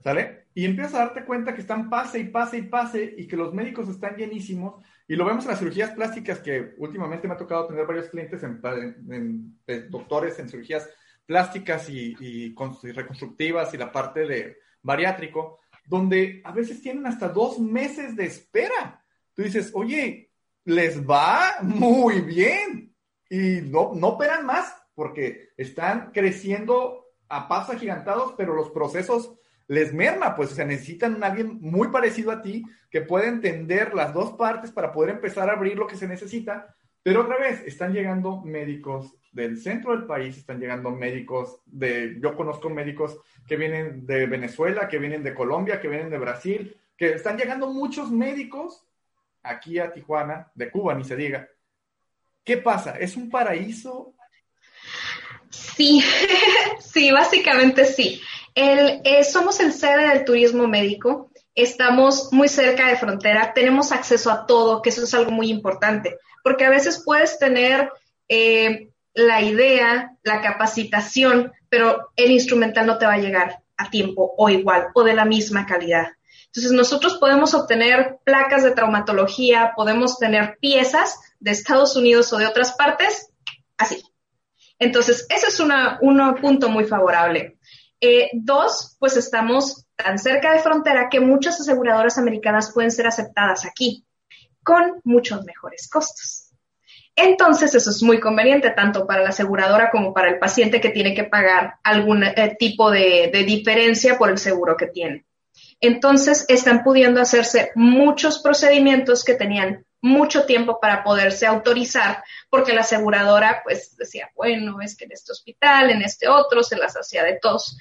[0.03, 0.47] ¿sale?
[0.53, 3.55] Y empiezas a darte cuenta que están pase y pase y pase y que los
[3.55, 4.83] médicos están llenísimos.
[5.07, 8.43] Y lo vemos en las cirugías plásticas, que últimamente me ha tocado tener varios clientes,
[8.43, 10.91] en, doctores en cirugías
[11.25, 12.55] plásticas y, y
[12.93, 19.00] reconstructivas y la parte de bariátrico, donde a veces tienen hasta dos meses de espera
[19.35, 20.31] tú dices, oye,
[20.65, 22.95] les va muy bien
[23.29, 29.35] y no, no operan más porque están creciendo a pasos agigantados, pero los procesos
[29.69, 33.95] les merma, pues, o sea, necesitan a alguien muy parecido a ti que pueda entender
[33.95, 36.75] las dos partes para poder empezar a abrir lo que se necesita.
[37.05, 42.35] Pero otra vez, están llegando médicos del centro del país, están llegando médicos de, yo
[42.35, 43.17] conozco médicos
[43.47, 47.73] que vienen de Venezuela, que vienen de Colombia, que vienen de Brasil, que están llegando
[47.73, 48.85] muchos médicos
[49.43, 51.49] aquí a Tijuana, de Cuba ni se diga.
[52.45, 52.99] ¿Qué pasa?
[52.99, 54.15] ¿Es un paraíso?
[55.51, 56.03] Sí,
[56.81, 58.21] sí, básicamente sí.
[58.55, 64.47] Eh, somos el sede del turismo médico, estamos muy cerca de frontera, tenemos acceso a
[64.47, 67.91] todo, que eso es algo muy importante, porque a veces puedes tener
[68.29, 74.35] eh, la idea, la capacitación, pero el instrumental no te va a llegar a tiempo
[74.37, 76.09] o igual o de la misma calidad.
[76.53, 82.47] Entonces, nosotros podemos obtener placas de traumatología, podemos tener piezas de Estados Unidos o de
[82.47, 83.31] otras partes,
[83.79, 84.03] así.
[84.81, 87.59] Entonces, ese es un punto muy favorable.
[88.01, 93.65] Eh, dos, pues estamos tan cerca de frontera que muchas aseguradoras americanas pueden ser aceptadas
[93.65, 94.05] aquí,
[94.65, 96.49] con muchos mejores costos.
[97.15, 101.15] Entonces, eso es muy conveniente tanto para la aseguradora como para el paciente que tiene
[101.15, 105.27] que pagar algún eh, tipo de diferencia por el seguro que tiene.
[105.81, 112.81] Entonces, están pudiendo hacerse muchos procedimientos que tenían mucho tiempo para poderse autorizar, porque la
[112.81, 117.25] aseguradora pues decía, bueno, es que en este hospital, en este otro, se las hacía
[117.25, 117.79] de tos.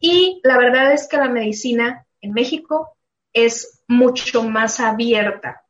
[0.00, 2.96] Y la verdad es que la medicina en México
[3.32, 5.64] es mucho más abierta.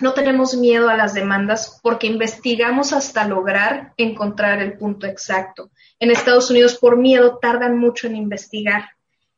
[0.00, 5.70] No tenemos miedo a las demandas porque investigamos hasta lograr encontrar el punto exacto.
[5.98, 8.90] En Estados Unidos, por miedo, tardan mucho en investigar.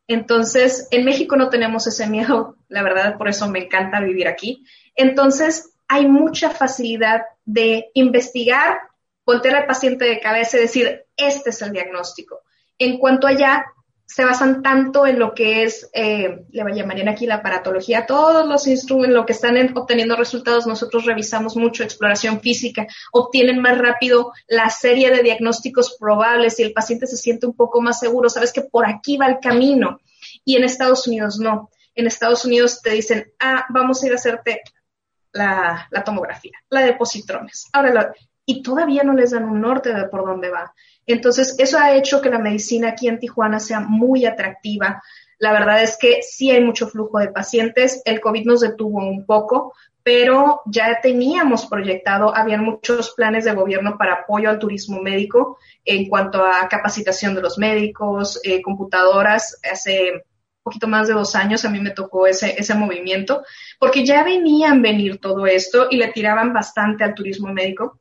[0.06, 4.64] Entonces, en México no tenemos ese miedo, la verdad, por eso me encanta vivir aquí.
[4.94, 8.78] Entonces, hay mucha facilidad de investigar,
[9.24, 12.42] voltear al paciente de cabeza y decir, este es el diagnóstico.
[12.78, 13.64] En cuanto allá,
[14.06, 18.66] se basan tanto en lo que es, eh, le llamarían aquí la aparatología, todos los
[18.66, 24.70] instrumentos, lo que están obteniendo resultados, nosotros revisamos mucho exploración física, obtienen más rápido la
[24.70, 28.62] serie de diagnósticos probables y el paciente se siente un poco más seguro, sabes que
[28.62, 30.00] por aquí va el camino.
[30.44, 31.70] Y en Estados Unidos no.
[31.94, 34.62] En Estados Unidos te dicen, ah, vamos a ir a hacerte
[35.32, 37.68] la, tomografía, la de positrones.
[37.72, 38.12] Ahora,
[38.46, 40.74] y todavía no les dan un norte de por dónde va.
[41.06, 45.02] Entonces, eso ha hecho que la medicina aquí en Tijuana sea muy atractiva.
[45.38, 48.00] La verdad es que sí hay mucho flujo de pacientes.
[48.04, 53.96] El COVID nos detuvo un poco, pero ya teníamos proyectado, habían muchos planes de gobierno
[53.98, 59.58] para apoyo al turismo médico en cuanto a capacitación de los médicos, eh, computadoras.
[59.70, 60.22] Hace un
[60.62, 63.42] poquito más de dos años a mí me tocó ese, ese movimiento,
[63.78, 68.00] porque ya venían venir todo esto y le tiraban bastante al turismo médico.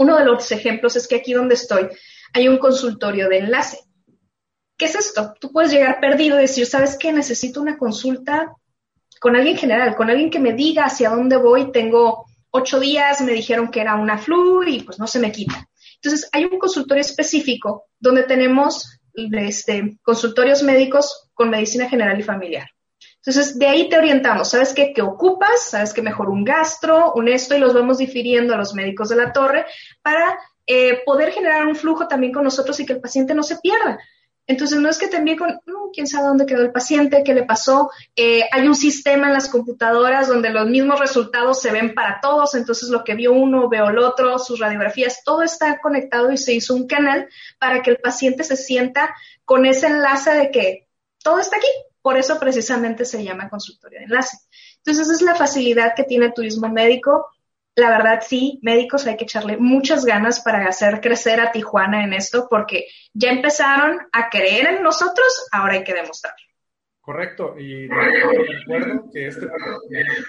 [0.00, 1.86] Uno de los ejemplos es que aquí donde estoy
[2.32, 3.80] hay un consultorio de enlace.
[4.78, 5.34] ¿Qué es esto?
[5.38, 7.12] Tú puedes llegar perdido y decir, ¿sabes qué?
[7.12, 8.56] Necesito una consulta
[9.20, 11.70] con alguien general, con alguien que me diga hacia dónde voy.
[11.70, 15.68] Tengo ocho días, me dijeron que era una flu y pues no se me quita.
[15.96, 22.70] Entonces, hay un consultorio específico donde tenemos este, consultorios médicos con medicina general y familiar.
[23.24, 24.50] Entonces, de ahí te orientamos.
[24.50, 24.92] ¿Sabes qué?
[24.94, 25.68] ¿Qué ocupas?
[25.68, 27.54] ¿Sabes que mejor un gastro, un esto?
[27.54, 29.66] Y los vamos difiriendo a los médicos de la torre
[30.02, 33.56] para eh, poder generar un flujo también con nosotros y que el paciente no se
[33.56, 33.98] pierda.
[34.46, 37.34] Entonces, no es que te envíe con, mm, quién sabe dónde quedó el paciente, qué
[37.34, 37.90] le pasó.
[38.16, 42.54] Eh, hay un sistema en las computadoras donde los mismos resultados se ven para todos,
[42.54, 46.54] entonces lo que vio uno, veo el otro, sus radiografías, todo está conectado y se
[46.54, 47.28] hizo un canal
[47.58, 50.88] para que el paciente se sienta con ese enlace de que
[51.22, 51.68] todo está aquí.
[52.02, 54.38] Por eso precisamente se llama consultorio de enlace.
[54.78, 57.26] Entonces, esa es la facilidad que tiene el turismo médico
[57.76, 62.12] la verdad sí, médicos hay que echarle muchas ganas para hacer crecer a Tijuana en
[62.12, 66.34] esto, porque ya empezaron a creer en nosotros, ahora hay que demostrar.
[67.00, 69.46] Correcto, y recuerdo que este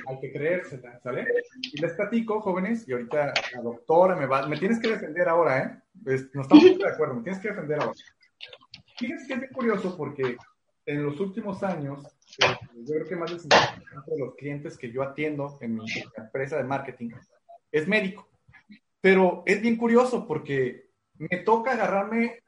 [0.07, 1.27] hay que creérsela, ¿sale?
[1.61, 5.59] Y les platico, jóvenes, y ahorita la doctora me va, me tienes que defender ahora,
[5.59, 6.21] ¿eh?
[6.33, 7.93] No estamos de acuerdo, me tienes que defender ahora.
[8.97, 10.37] Fíjense que es curioso porque
[10.85, 12.05] en los últimos años,
[12.39, 15.85] eh, yo creo que más del 50% de los clientes que yo atiendo en mi
[16.17, 17.09] empresa de marketing
[17.71, 18.27] es médico.
[18.99, 22.43] Pero es bien curioso porque me toca agarrarme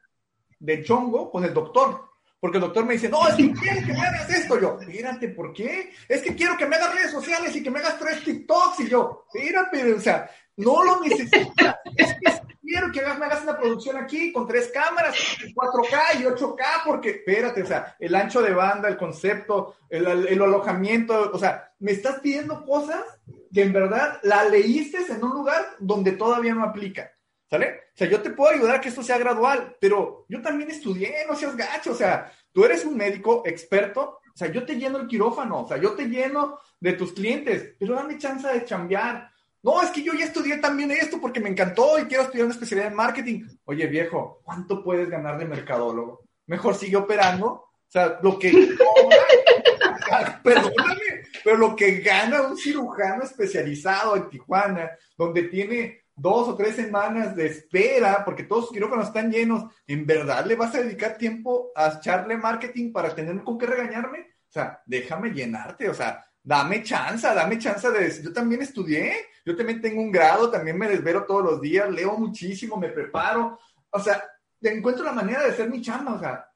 [0.58, 2.14] de chongo con el doctor.
[2.40, 4.60] Porque el doctor me dice, no, es que quiero que me hagas esto.
[4.60, 5.92] Yo, espérate, ¿por qué?
[6.06, 8.80] Es que quiero que me hagas redes sociales y que me hagas tres TikToks.
[8.80, 11.76] Y yo, espérate, o sea, no lo necesitas.
[11.96, 12.43] Es que
[12.74, 15.14] quiero que me hagas una producción aquí con tres cámaras,
[15.54, 20.42] 4K y 8K, porque espérate, o sea, el ancho de banda, el concepto, el, el
[20.42, 23.04] alojamiento, o sea, me estás pidiendo cosas
[23.52, 27.10] que en verdad la leíste en un lugar donde todavía no aplica.
[27.48, 27.82] ¿Sale?
[27.94, 31.24] O sea, yo te puedo ayudar a que esto sea gradual, pero yo también estudié,
[31.28, 34.98] no seas gacho, o sea, tú eres un médico experto, o sea, yo te lleno
[34.98, 39.30] el quirófano, o sea, yo te lleno de tus clientes, pero dame chance de chambear.
[39.64, 42.54] No, es que yo ya estudié también esto porque me encantó y quiero estudiar una
[42.54, 43.44] especialidad en marketing.
[43.64, 46.22] Oye, viejo, ¿cuánto puedes ganar de mercadólogo?
[46.46, 47.46] Mejor sigue operando.
[47.46, 48.52] O sea, lo que
[50.42, 56.76] perdóname, pero lo que gana un cirujano especializado en Tijuana, donde tiene dos o tres
[56.76, 61.16] semanas de espera, porque todos sus quirófanos están llenos, ¿en verdad le vas a dedicar
[61.16, 64.18] tiempo a echarle marketing para tener con qué regañarme?
[64.18, 69.14] O sea, déjame llenarte, o sea, dame chance, dame chance de decir, yo también estudié,
[69.44, 73.58] yo también tengo un grado, también me desvelo todos los días, leo muchísimo, me preparo,
[73.90, 74.22] o sea,
[74.60, 76.48] encuentro la manera de hacer mi chamba, o sea,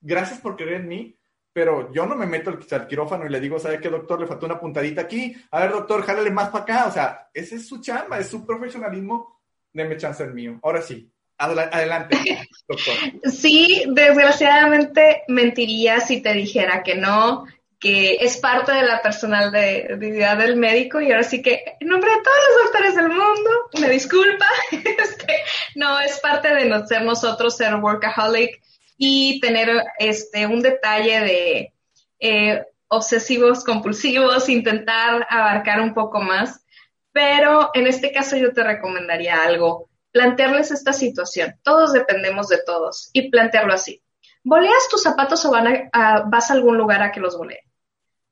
[0.00, 1.18] gracias por creer en mí,
[1.56, 4.20] pero yo no me meto al, quirófano y le digo, ¿sabe qué, doctor?
[4.20, 5.34] Le faltó una puntadita aquí.
[5.50, 6.86] A ver, doctor, jálale más para acá.
[6.86, 9.40] O sea, ese es su chamba, es su profesionalismo.
[9.72, 10.60] Deme chance el mío.
[10.62, 12.18] Ahora sí, adelante,
[12.68, 12.94] doctor.
[13.32, 17.46] Sí, desgraciadamente mentiría si te dijera que no,
[17.78, 22.22] que es parte de la personalidad del médico y ahora sí que, en nombre de
[22.22, 25.36] todos los doctores del mundo, me disculpa, este,
[25.74, 28.62] no, es parte de ser nosotros, ser workaholic
[28.96, 31.72] y tener este, un detalle de
[32.18, 36.64] eh, obsesivos compulsivos, intentar abarcar un poco más.
[37.12, 41.58] Pero en este caso yo te recomendaría algo, plantearles esta situación.
[41.62, 44.02] Todos dependemos de todos y plantearlo así.
[44.42, 47.65] ¿Boleas tus zapatos o vas a algún lugar a que los boleen?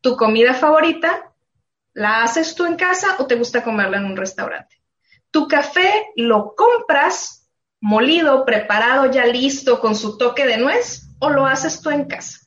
[0.04, 1.32] ¿Tu comida favorita
[1.94, 4.76] la haces tú en casa o te gusta comerla en un restaurante?
[5.30, 7.48] ¿Tu café lo compras
[7.80, 12.40] molido, preparado, ya listo con su toque de nuez o lo haces tú en casa?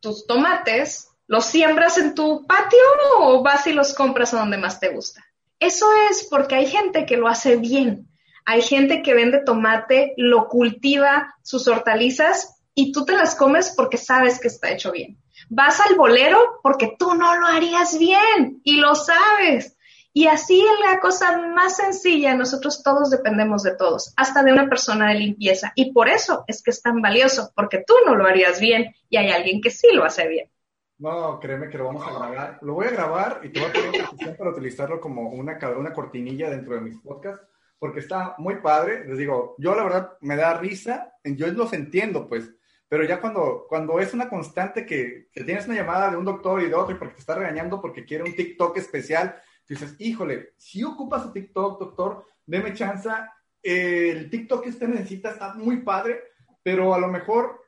[0.00, 2.80] Tus tomates, ¿los siembras en tu patio
[3.20, 5.24] o vas y los compras a donde más te gusta?
[5.60, 8.08] Eso es porque hay gente que lo hace bien.
[8.44, 13.96] Hay gente que vende tomate, lo cultiva, sus hortalizas y tú te las comes porque
[13.96, 15.21] sabes que está hecho bien.
[15.54, 19.76] Vas al bolero porque tú no lo harías bien y lo sabes.
[20.14, 24.70] Y así es la cosa más sencilla, nosotros todos dependemos de todos, hasta de una
[24.70, 25.72] persona de limpieza.
[25.74, 29.18] Y por eso es que es tan valioso, porque tú no lo harías bien y
[29.18, 30.50] hay alguien que sí lo hace bien.
[30.96, 32.58] No, créeme que lo vamos a grabar.
[32.62, 35.92] Lo voy a grabar y te voy a pedir una para utilizarlo como una, una
[35.92, 37.46] cortinilla dentro de mis podcasts,
[37.78, 39.06] porque está muy padre.
[39.06, 42.54] Les digo, yo la verdad me da risa, yo los entiendo, pues,
[42.92, 46.60] pero ya cuando, cuando es una constante que, que tienes una llamada de un doctor
[46.60, 50.52] y de otro y porque te está regañando porque quiere un TikTok especial dices, híjole,
[50.58, 53.08] si ocupas un TikTok, doctor, deme chance.
[53.62, 56.20] el TikTok que usted necesita está muy padre,
[56.62, 57.64] pero a lo mejor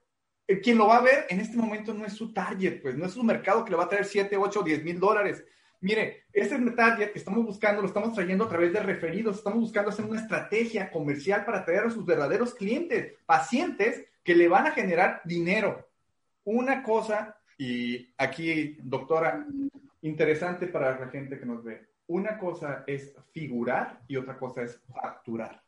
[0.46, 3.06] eh, quien lo va a ver en este momento no es su target, pues no
[3.06, 5.42] es un mercado que le va a traer 7, 8, 10 mil dólares.
[5.80, 9.90] Mire, ese target que estamos buscando lo estamos trayendo a través de referidos, estamos buscando
[9.90, 14.72] hacer una estrategia comercial para traer a sus verdaderos clientes, pacientes que le van a
[14.72, 15.88] generar dinero.
[16.44, 19.46] Una cosa, y aquí, doctora,
[20.02, 21.86] interesante para la gente que nos ve.
[22.06, 25.62] Una cosa es figurar y otra cosa es facturar.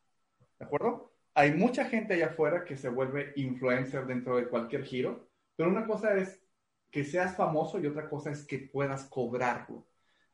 [0.58, 1.12] ¿De acuerdo?
[1.34, 5.86] Hay mucha gente allá afuera que se vuelve influencer dentro de cualquier giro, pero una
[5.86, 6.42] cosa es
[6.90, 9.86] que seas famoso y otra cosa es que puedas cobrarlo.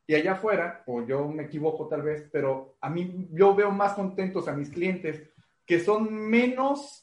[0.07, 3.93] Y allá afuera, o yo me equivoco tal vez, pero a mí yo veo más
[3.93, 5.23] contentos a mis clientes
[5.65, 7.02] que son menos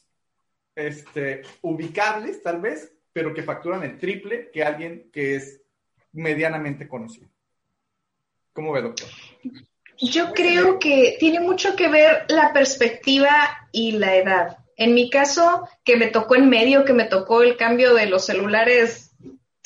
[0.75, 5.61] este, ubicables, tal vez, pero que facturan el triple que alguien que es
[6.13, 7.29] medianamente conocido.
[8.53, 9.07] ¿Cómo ve, doctor?
[9.97, 13.31] Yo creo que tiene mucho que ver la perspectiva
[13.71, 14.57] y la edad.
[14.75, 18.25] En mi caso, que me tocó en medio, que me tocó el cambio de los
[18.25, 19.11] celulares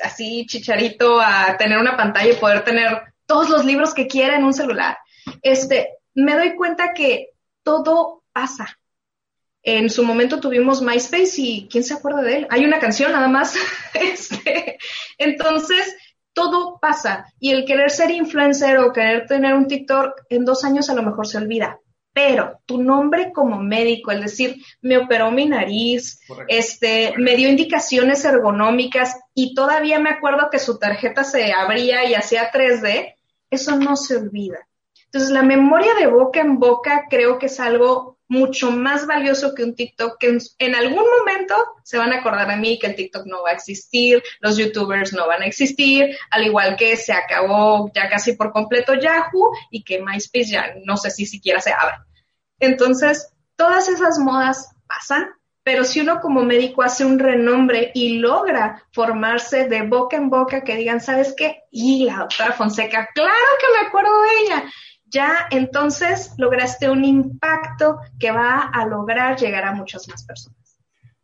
[0.02, 4.44] así chicharito a tener una pantalla y poder tener todos los libros que quiera en
[4.44, 4.98] un celular.
[5.42, 7.30] Este, me doy cuenta que
[7.64, 8.78] todo pasa.
[9.66, 12.48] En su momento tuvimos MySpace y ¿quién se acuerda de él?
[12.50, 13.56] Hay una canción nada más.
[13.94, 14.78] este,
[15.18, 15.96] entonces,
[16.34, 17.26] todo pasa.
[17.40, 21.04] Y el querer ser influencer o querer tener un TikTok en dos años a lo
[21.04, 21.80] mejor se olvida
[22.16, 28.24] pero tu nombre como médico, es decir, me operó mi nariz, este, me dio indicaciones
[28.24, 33.16] ergonómicas y todavía me acuerdo que su tarjeta se abría y hacía 3D,
[33.50, 34.66] eso no se olvida.
[35.04, 39.64] Entonces, la memoria de boca en boca creo que es algo mucho más valioso que
[39.64, 43.26] un TikTok, que en, algún momento se van a acordar a mí que el TikTok
[43.26, 47.92] no va a existir, los youtubers no van a existir, al igual que se acabó
[47.94, 51.96] ya casi por completo Yahoo y que MySpace ya no sé si siquiera se abre.
[52.60, 55.30] Entonces, todas esas modas pasan,
[55.64, 60.62] pero si uno como médico hace un renombre y logra formarse de boca en boca,
[60.62, 61.64] que digan, ¿sabes qué?
[61.72, 64.64] Y la doctora Fonseca, claro que me acuerdo de ella.
[65.06, 70.80] Ya entonces lograste un impacto que va a lograr llegar a muchas más personas.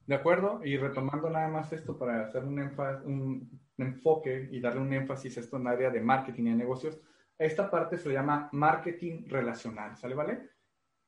[0.05, 2.59] De acuerdo, y retomando nada más esto para hacer un,
[3.05, 6.99] un enfoque y darle un énfasis a esto en área de marketing y negocios,
[7.37, 10.15] esta parte se llama marketing relacional, ¿sale?
[10.15, 10.51] ¿Vale?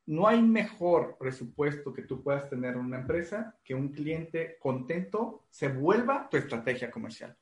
[0.05, 5.45] no hay mejor presupuesto que tú puedas tener en una empresa que un cliente contento
[5.49, 7.35] se vuelva tu estrategia comercial.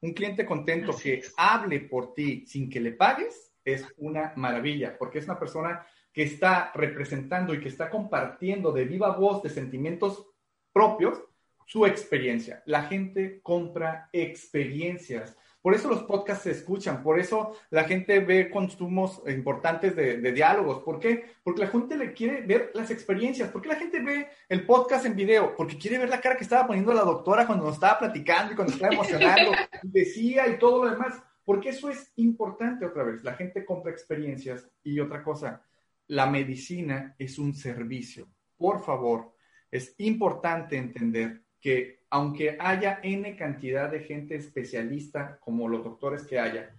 [0.00, 5.18] Un cliente contento que hable por ti sin que le pagues es una maravilla, porque
[5.18, 10.26] es una persona que está representando y que está compartiendo de viva voz, de sentimientos
[10.72, 11.22] propios,
[11.66, 12.62] su experiencia.
[12.64, 15.36] La gente compra experiencias.
[15.60, 20.82] Por eso los podcasts se escuchan, por eso la gente ve consumos importantes de, diálogos.
[20.82, 21.26] ¿Por qué?
[21.42, 23.50] Porque la gente le quiere ver las experiencias.
[23.50, 25.54] ¿Por qué la gente ve el podcast en video?
[25.56, 28.56] Porque quiere ver la cara que estaba poniendo la doctora cuando nos estaba platicando y
[28.56, 29.52] cuando estaba emocionando,
[29.82, 31.22] decía y todo lo demás.
[31.48, 33.24] Porque eso es importante otra vez.
[33.24, 35.62] La gente compra experiencias y otra cosa,
[36.06, 38.28] la medicina es un servicio.
[38.58, 39.32] Por favor,
[39.70, 46.38] es importante entender que aunque haya N cantidad de gente especialista como los doctores que
[46.38, 46.76] haya,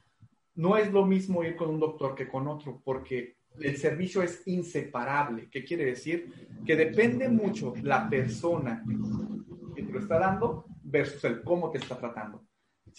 [0.53, 4.43] no es lo mismo ir con un doctor que con otro, porque el servicio es
[4.45, 5.49] inseparable.
[5.49, 6.31] ¿Qué quiere decir?
[6.63, 8.83] Que depende mucho la persona
[9.75, 12.48] que te lo está dando versus el cómo te está tratando.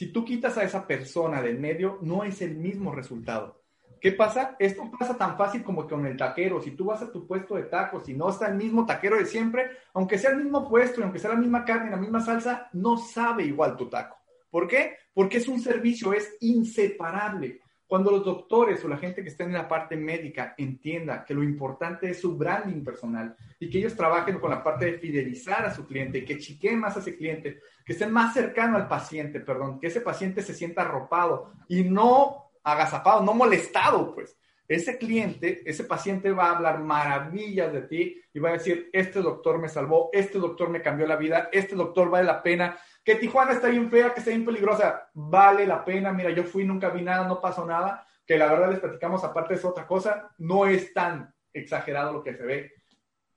[0.00, 3.60] Si tú quitas a esa persona del medio, no es el mismo resultado.
[4.00, 4.56] ¿Qué pasa?
[4.58, 6.62] Esto pasa tan fácil como con el taquero.
[6.62, 9.26] Si tú vas a tu puesto de tacos y no está el mismo taquero de
[9.26, 12.70] siempre, aunque sea el mismo puesto y aunque sea la misma carne, la misma salsa,
[12.72, 14.16] no sabe igual tu taco.
[14.50, 14.94] ¿Por qué?
[15.12, 17.60] Porque es un servicio, es inseparable.
[17.86, 21.42] Cuando los doctores o la gente que está en la parte médica entienda que lo
[21.42, 25.74] importante es su branding personal y que ellos trabajen con la parte de fidelizar a
[25.74, 27.58] su cliente, que chiquen más a ese cliente,
[27.90, 32.52] que estén más cercano al paciente, perdón, que ese paciente se sienta arropado y no
[32.62, 34.38] agazapado, no molestado, pues.
[34.68, 39.20] Ese cliente, ese paciente va a hablar maravillas de ti y va a decir, este
[39.20, 43.16] doctor me salvó, este doctor me cambió la vida, este doctor vale la pena, que
[43.16, 46.90] Tijuana está bien fea, que está bien peligrosa, vale la pena, mira, yo fui, nunca
[46.90, 50.64] vi nada, no pasó nada, que la verdad les platicamos, aparte es otra cosa, no
[50.64, 52.72] es tan exagerado lo que se ve.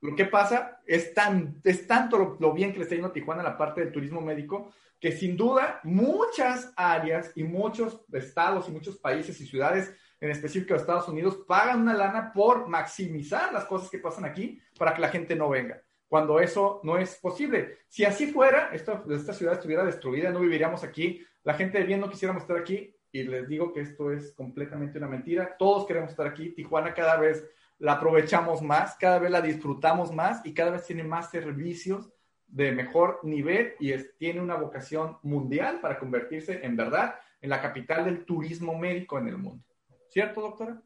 [0.04, 3.14] Lo que pasa es, tan, es tanto lo, lo bien que le está yendo a
[3.14, 8.70] Tijuana en la parte del turismo médico que sin duda muchas áreas y muchos estados
[8.70, 13.52] y muchos países y ciudades, en específico de Estados Unidos, pagan una lana por maximizar
[13.52, 17.16] las cosas que pasan aquí para que la gente no venga, cuando eso no es
[17.16, 17.80] posible.
[17.90, 22.10] Si así fuera, esta, esta ciudad estuviera destruida, no viviríamos aquí, la gente bien no
[22.10, 26.28] quisiéramos estar aquí, y les digo que esto es completamente una mentira, todos queremos estar
[26.28, 27.46] aquí, Tijuana cada vez
[27.84, 32.10] la aprovechamos más, cada vez la disfrutamos más y cada vez tiene más servicios
[32.48, 38.06] de mejor nivel y tiene una vocación mundial para convertirse en verdad en la capital
[38.06, 39.66] del turismo médico en el mundo.
[40.08, 40.82] ¿Cierto, doctora?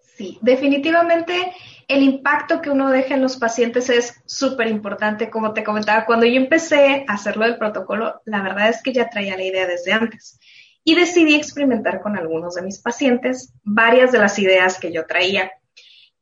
[0.00, 1.52] Sí, definitivamente
[1.88, 5.30] el impacto que uno deja en los pacientes es súper importante.
[5.30, 9.10] Como te comentaba, cuando yo empecé a hacerlo del protocolo, la verdad es que ya
[9.10, 10.38] traía la idea desde antes
[10.84, 15.50] y decidí experimentar con algunos de mis pacientes varias de las ideas que yo traía.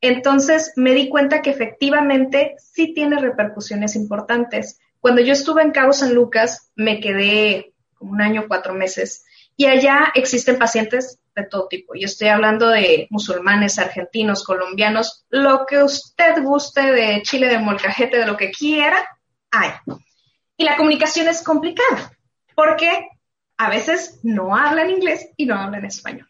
[0.07, 4.79] Entonces me di cuenta que efectivamente sí tiene repercusiones importantes.
[5.01, 9.25] Cuando yo estuve en Cabo San Lucas, me quedé como un año, cuatro meses,
[9.57, 11.95] y allá existen pacientes de todo tipo.
[11.95, 18.19] Yo estoy hablando de musulmanes, argentinos, colombianos, lo que usted guste de chile de molcajete,
[18.19, 18.97] de lo que quiera,
[19.51, 19.71] hay.
[20.57, 22.13] Y la comunicación es complicada
[22.55, 23.09] porque
[23.59, 26.29] a veces no hablan inglés y no hablan español.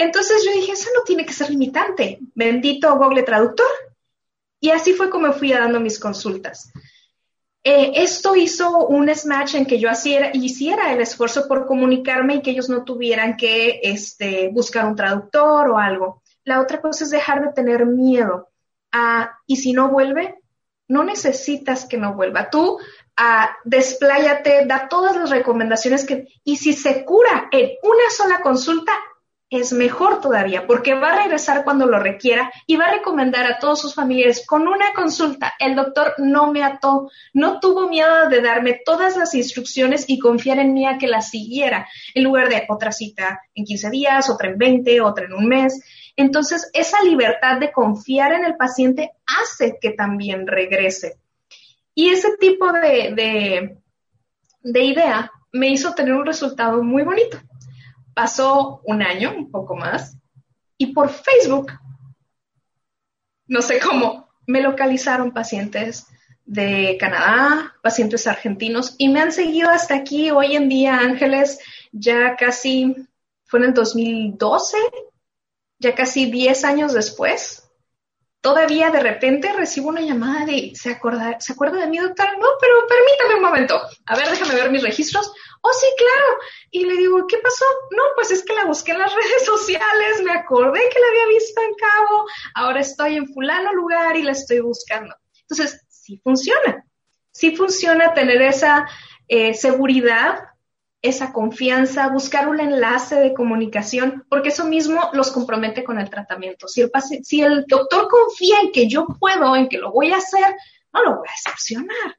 [0.00, 2.18] Entonces yo dije, eso no tiene que ser limitante.
[2.34, 3.66] Bendito Google Traductor.
[4.58, 6.72] Y así fue como fui dando mis consultas.
[7.62, 9.90] Eh, esto hizo un smash en que yo
[10.32, 15.68] hiciera el esfuerzo por comunicarme y que ellos no tuvieran que este, buscar un traductor
[15.68, 16.22] o algo.
[16.44, 18.48] La otra cosa es dejar de tener miedo
[19.46, 20.38] y si no vuelve,
[20.88, 22.48] no necesitas que no vuelva.
[22.48, 22.78] Tú
[23.16, 28.92] a, despláyate, da todas las recomendaciones que, y si se cura en una sola consulta,
[29.50, 33.58] es mejor todavía, porque va a regresar cuando lo requiera y va a recomendar a
[33.58, 35.54] todos sus familiares con una consulta.
[35.58, 40.60] El doctor no me ató, no tuvo miedo de darme todas las instrucciones y confiar
[40.60, 44.50] en mí a que las siguiera, en lugar de otra cita en 15 días, otra
[44.50, 45.82] en 20, otra en un mes.
[46.14, 51.18] Entonces, esa libertad de confiar en el paciente hace que también regrese.
[51.92, 53.78] Y ese tipo de, de,
[54.62, 57.36] de idea me hizo tener un resultado muy bonito
[58.14, 60.16] Pasó un año, un poco más,
[60.76, 61.72] y por Facebook,
[63.46, 66.06] no sé cómo, me localizaron pacientes
[66.44, 70.30] de Canadá, pacientes argentinos, y me han seguido hasta aquí.
[70.30, 71.60] Hoy en día, Ángeles,
[71.92, 72.96] ya casi,
[73.44, 74.76] fue en el 2012,
[75.78, 77.69] ya casi 10 años después,
[78.40, 82.32] todavía de repente recibo una llamada de, ¿se acuerda, ¿se acuerda de mi doctora?
[82.38, 83.80] No, pero permítame un momento.
[84.06, 85.32] A ver, déjame ver mis registros.
[85.62, 86.38] Oh, sí, claro.
[86.70, 87.64] Y le digo, ¿qué pasó?
[87.90, 91.38] No, pues es que la busqué en las redes sociales, me acordé que la había
[91.38, 95.14] visto en Cabo, ahora estoy en fulano lugar y la estoy buscando.
[95.42, 96.84] Entonces, sí funciona.
[97.32, 98.86] Sí funciona tener esa
[99.28, 100.49] eh, seguridad,
[101.02, 106.68] esa confianza, buscar un enlace de comunicación, porque eso mismo los compromete con el tratamiento.
[106.68, 106.82] Si
[107.40, 110.56] el, doctor confía en que yo puedo, en que lo voy a hacer,
[110.92, 112.18] no lo voy a decepcionar.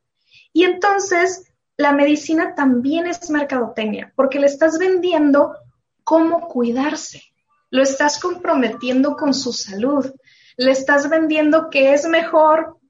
[0.52, 5.56] Y entonces la medicina también es mercadotecnia, porque le estás vendiendo
[6.04, 7.22] cómo cuidarse,
[7.70, 10.12] lo estás comprometiendo con su salud,
[10.58, 12.81] le estás vendiendo que es mejor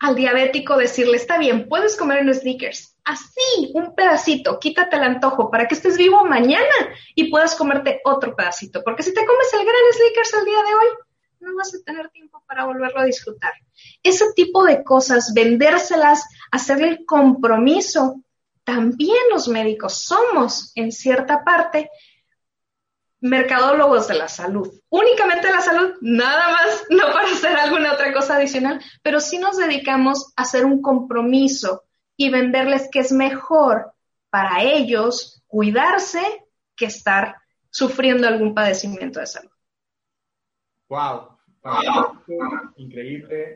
[0.00, 5.50] al diabético decirle, está bien, puedes comer unos sneakers, así, un pedacito, quítate el antojo
[5.50, 6.74] para que estés vivo mañana
[7.14, 10.74] y puedas comerte otro pedacito, porque si te comes el gran sneakers el día de
[10.74, 10.86] hoy,
[11.40, 13.52] no vas a tener tiempo para volverlo a disfrutar.
[14.02, 18.22] Ese tipo de cosas, vendérselas, hacerle el compromiso,
[18.64, 21.90] también los médicos somos, en cierta parte,
[23.20, 24.72] mercadólogos de la salud.
[24.90, 29.56] Únicamente la salud, nada más, no para hacer alguna otra cosa adicional, pero sí nos
[29.56, 31.84] dedicamos a hacer un compromiso
[32.16, 33.92] y venderles que es mejor
[34.30, 36.20] para ellos cuidarse
[36.76, 37.36] que estar
[37.70, 39.50] sufriendo algún padecimiento de salud.
[40.88, 41.38] Wow,
[42.76, 43.54] increíble,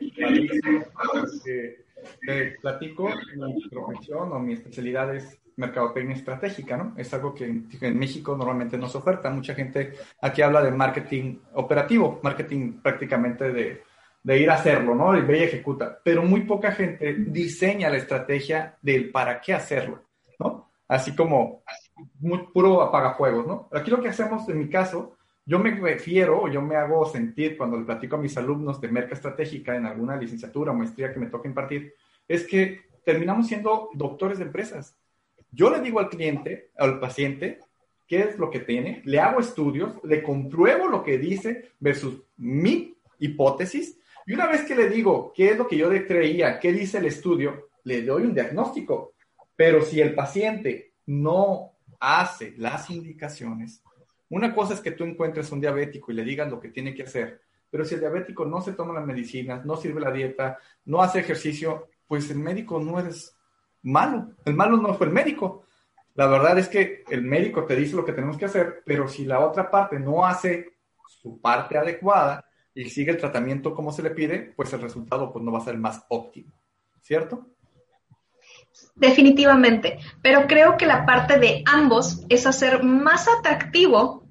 [2.25, 6.93] te platico, mi profesión o mi especialidad es mercadotecnia estratégica, ¿no?
[6.97, 9.29] Es algo que en, México normalmente no se oferta.
[9.29, 13.83] Mucha gente aquí habla de marketing operativo, marketing prácticamente de,
[14.23, 15.17] de ir a hacerlo, ¿no?
[15.17, 15.99] Y ve y ejecuta.
[16.03, 20.03] Pero muy poca gente diseña la estrategia del para qué hacerlo,
[20.39, 20.71] ¿no?
[20.87, 21.63] Así como
[22.19, 23.69] muy puro apagafuegos, ¿no?
[23.71, 27.77] Aquí lo que hacemos, en mi caso, yo me refiero yo me hago sentir cuando
[27.77, 31.27] le platico a mis alumnos de merca estratégica en alguna licenciatura o maestría que me
[31.27, 31.93] toque impartir,
[32.27, 34.97] es que terminamos siendo doctores de empresas.
[35.53, 37.59] Yo le digo al cliente, al paciente,
[38.07, 42.97] qué es lo que tiene, le hago estudios, le compruebo lo que dice versus mi
[43.19, 46.97] hipótesis, y una vez que le digo qué es lo que yo creía, qué dice
[46.97, 49.13] el estudio, le doy un diagnóstico.
[49.55, 53.83] Pero si el paciente no hace las indicaciones,
[54.29, 57.03] una cosa es que tú encuentres un diabético y le digas lo que tiene que
[57.03, 61.01] hacer, pero si el diabético no se toma las medicinas, no sirve la dieta, no
[61.01, 63.35] hace ejercicio, pues el médico no es
[63.83, 64.31] malo.
[64.45, 65.65] El malo no fue el médico.
[66.15, 69.25] La verdad es que el médico te dice lo que tenemos que hacer, pero si
[69.25, 70.77] la otra parte no hace
[71.07, 75.43] su parte adecuada y sigue el tratamiento como se le pide, pues el resultado pues,
[75.43, 76.51] no va a ser el más óptimo.
[77.01, 77.47] ¿Cierto?
[78.95, 84.23] Definitivamente, pero creo que la parte de ambos es hacer más atractivo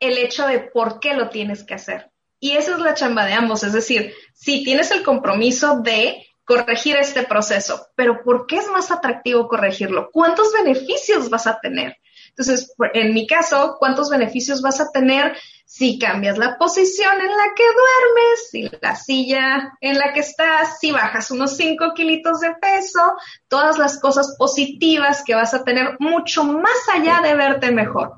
[0.00, 2.10] el hecho de por qué lo tienes que hacer.
[2.40, 6.96] Y esa es la chamba de ambos, es decir, si tienes el compromiso de corregir
[6.96, 10.10] este proceso, pero ¿por qué es más atractivo corregirlo?
[10.12, 11.96] ¿Cuántos beneficios vas a tener?
[12.30, 15.36] Entonces, en mi caso, ¿cuántos beneficios vas a tener
[15.66, 20.78] si cambias la posición en la que duermes, si la silla en la que estás,
[20.78, 23.16] si bajas unos 5 kilitos de peso,
[23.48, 28.14] todas las cosas positivas que vas a tener mucho más allá de verte mejor.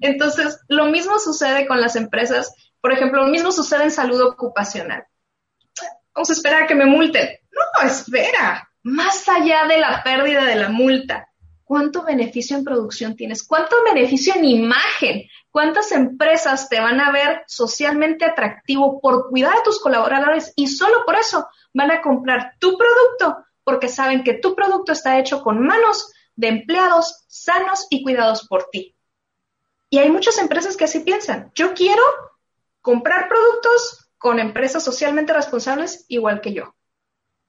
[0.00, 2.54] Entonces, lo mismo sucede con las empresas.
[2.80, 5.06] Por ejemplo, lo mismo sucede en salud ocupacional.
[6.14, 7.28] Vamos a esperar a que me multen.
[7.56, 8.68] No, espera.
[8.82, 11.28] más allá de la pérdida de la multa,
[11.64, 13.42] ¿cuánto beneficio en producción tienes?
[13.42, 15.24] ¿Cuánto beneficio en imagen?
[15.50, 21.04] ¿Cuántas empresas te van a ver socialmente atractivo por cuidar a tus colaboradores y solo
[21.04, 25.66] por eso van a comprar tu producto porque saben que tu producto está hecho con
[25.66, 28.94] manos de empleados sanos y cuidados por ti?
[29.90, 31.50] Y hay muchas empresas que así piensan.
[31.54, 32.02] Yo quiero
[32.82, 36.75] comprar productos con empresas socialmente responsables igual que yo.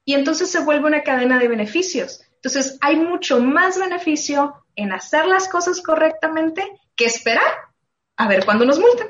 [0.08, 2.22] Y entonces se vuelve una cadena de beneficios.
[2.36, 6.62] Entonces hay mucho más beneficio en hacer las cosas correctamente
[6.96, 7.52] que esperar
[8.16, 9.08] a ver cuándo nos multan.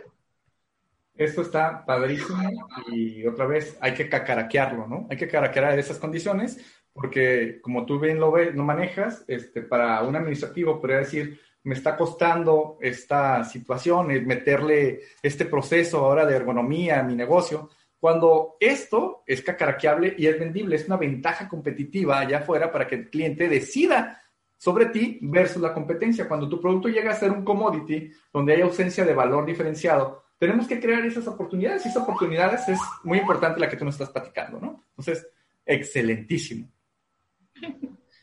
[1.14, 2.42] Esto está padrísimo
[2.90, 5.06] y otra vez hay que cacaraquearlo, ¿no?
[5.08, 6.58] Hay que cacaraquear esas condiciones
[6.92, 11.76] porque como tú bien lo, ves, lo manejas, este, para un administrativo podría decir, me
[11.76, 17.70] está costando esta situación, meterle este proceso ahora de ergonomía a mi negocio,
[18.00, 22.94] cuando esto es cacaraqueable y es vendible, es una ventaja competitiva allá afuera para que
[22.94, 24.22] el cliente decida
[24.56, 26.28] sobre ti versus la competencia.
[26.28, 30.68] Cuando tu producto llega a ser un commodity, donde hay ausencia de valor diferenciado, tenemos
[30.68, 34.10] que crear esas oportunidades y esas oportunidades es muy importante la que tú nos estás
[34.10, 34.84] platicando, ¿no?
[34.90, 35.28] Entonces,
[35.66, 36.70] excelentísimo.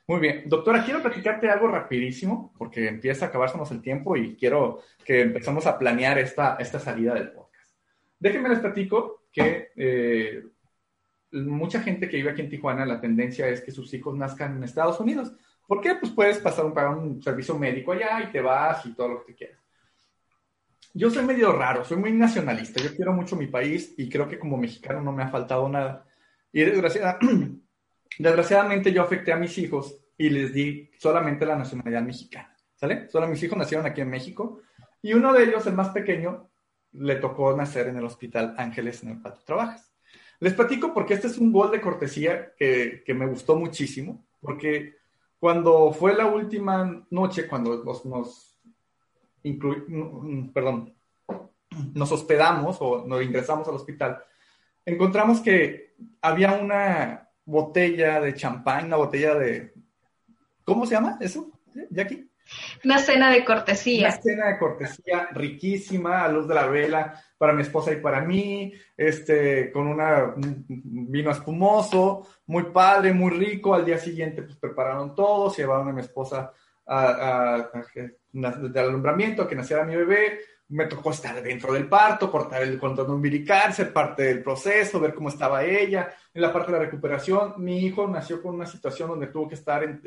[0.07, 4.81] Muy bien, doctora, quiero platicarte algo rapidísimo porque empieza a acabársenos el tiempo y quiero
[5.03, 7.71] que empezamos a planear esta, esta salida del podcast.
[8.19, 10.43] Déjenme les platico que eh,
[11.31, 14.63] mucha gente que vive aquí en Tijuana, la tendencia es que sus hijos nazcan en
[14.63, 15.33] Estados Unidos.
[15.67, 15.95] ¿Por qué?
[15.95, 19.25] Pues puedes pasar un, pagar un servicio médico allá y te vas y todo lo
[19.25, 19.59] que quieras.
[20.93, 22.81] Yo soy medio raro, soy muy nacionalista.
[22.81, 26.07] Yo quiero mucho mi país y creo que como mexicano no me ha faltado nada.
[26.53, 27.59] Y desgraciadamente,
[28.17, 33.09] Desgraciadamente yo afecté a mis hijos y les di solamente la nacionalidad mexicana, ¿sale?
[33.09, 34.61] Solo mis hijos nacieron aquí en México
[35.01, 36.49] y uno de ellos, el más pequeño,
[36.97, 39.91] le tocó nacer en el Hospital Ángeles en el cual tú trabajas.
[40.39, 44.95] Les platico porque este es un gol de cortesía que, que me gustó muchísimo, porque
[45.39, 48.59] cuando fue la última noche, cuando nos, nos
[50.53, 50.93] perdón,
[51.93, 54.23] nos hospedamos o nos ingresamos al hospital,
[54.85, 59.73] encontramos que había una, botella de champán, una botella de...
[60.63, 61.51] ¿Cómo se llama eso,
[61.91, 62.29] Jackie?
[62.83, 64.07] Una cena de cortesía.
[64.07, 68.21] Una cena de cortesía riquísima, a luz de la vela, para mi esposa y para
[68.21, 73.73] mí, este, con una, un vino espumoso, muy padre, muy rico.
[73.73, 76.51] Al día siguiente, pues prepararon todo, se llevaron a mi esposa
[76.87, 77.69] a,
[78.31, 83.11] del alumbramiento, que naciera mi bebé me tocó estar dentro del parto, cortar el cordón
[83.11, 86.11] umbilical, ser parte del proceso, ver cómo estaba ella.
[86.33, 89.55] En la parte de la recuperación, mi hijo nació con una situación donde tuvo que
[89.55, 90.01] estar en,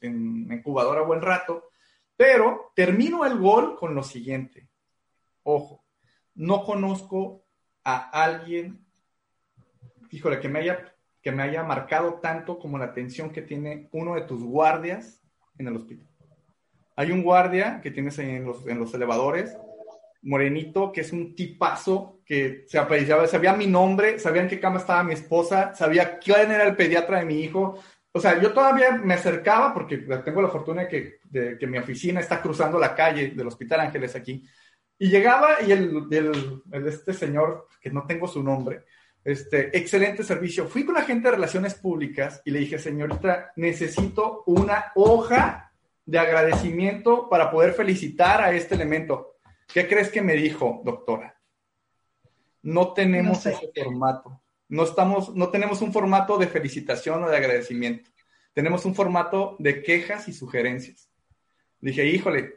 [0.00, 1.69] en, incubadora buen rato,
[2.20, 4.68] pero termino el gol con lo siguiente.
[5.42, 5.86] Ojo,
[6.34, 7.46] no conozco
[7.82, 8.84] a alguien,
[10.10, 14.16] híjole, que me haya, que me haya marcado tanto como la atención que tiene uno
[14.16, 15.22] de tus guardias
[15.56, 16.10] en el hospital.
[16.94, 19.56] Hay un guardia que tienes en los, en los elevadores
[20.20, 24.78] morenito, que es un tipazo, que se apreciaba, sabía mi nombre, sabía en qué cama
[24.78, 27.78] estaba mi esposa, sabía quién era el pediatra de mi hijo.
[28.12, 31.78] O sea, yo todavía me acercaba, porque tengo la fortuna de que, de que mi
[31.78, 34.44] oficina está cruzando la calle del Hospital Ángeles aquí,
[34.98, 38.84] y llegaba y el, el, este señor, que no tengo su nombre,
[39.24, 40.66] este, excelente servicio.
[40.66, 45.72] Fui con la gente de Relaciones Públicas y le dije, señorita, necesito una hoja
[46.04, 49.36] de agradecimiento para poder felicitar a este elemento.
[49.72, 51.40] ¿Qué crees que me dijo, doctora?
[52.62, 54.39] No tenemos ese formato.
[54.70, 58.08] No, estamos, no tenemos un formato de felicitación o de agradecimiento.
[58.54, 61.10] Tenemos un formato de quejas y sugerencias.
[61.80, 62.54] Dije, híjole,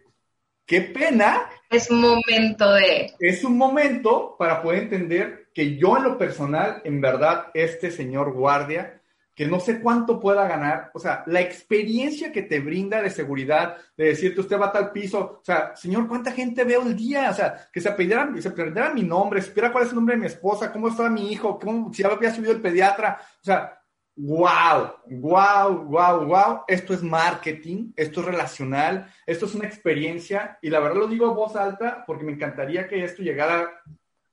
[0.66, 1.50] qué pena.
[1.70, 3.12] Es momento de...
[3.20, 8.32] Es un momento para poder entender que yo en lo personal, en verdad, este señor
[8.32, 9.02] guardia
[9.36, 13.78] que no sé cuánto pueda ganar, o sea, la experiencia que te brinda de seguridad,
[13.98, 17.30] de decirte usted va a tal piso, o sea, señor, ¿cuánta gente veo el día?
[17.32, 20.22] O sea, que se aprendiera, se aprendiera mi nombre, supiera cuál es el nombre de
[20.22, 23.80] mi esposa, cómo estaba mi hijo, cómo, si había subido el pediatra, o sea,
[24.16, 30.70] wow, wow, wow, wow, esto es marketing, esto es relacional, esto es una experiencia, y
[30.70, 33.82] la verdad lo digo a voz alta porque me encantaría que esto llegara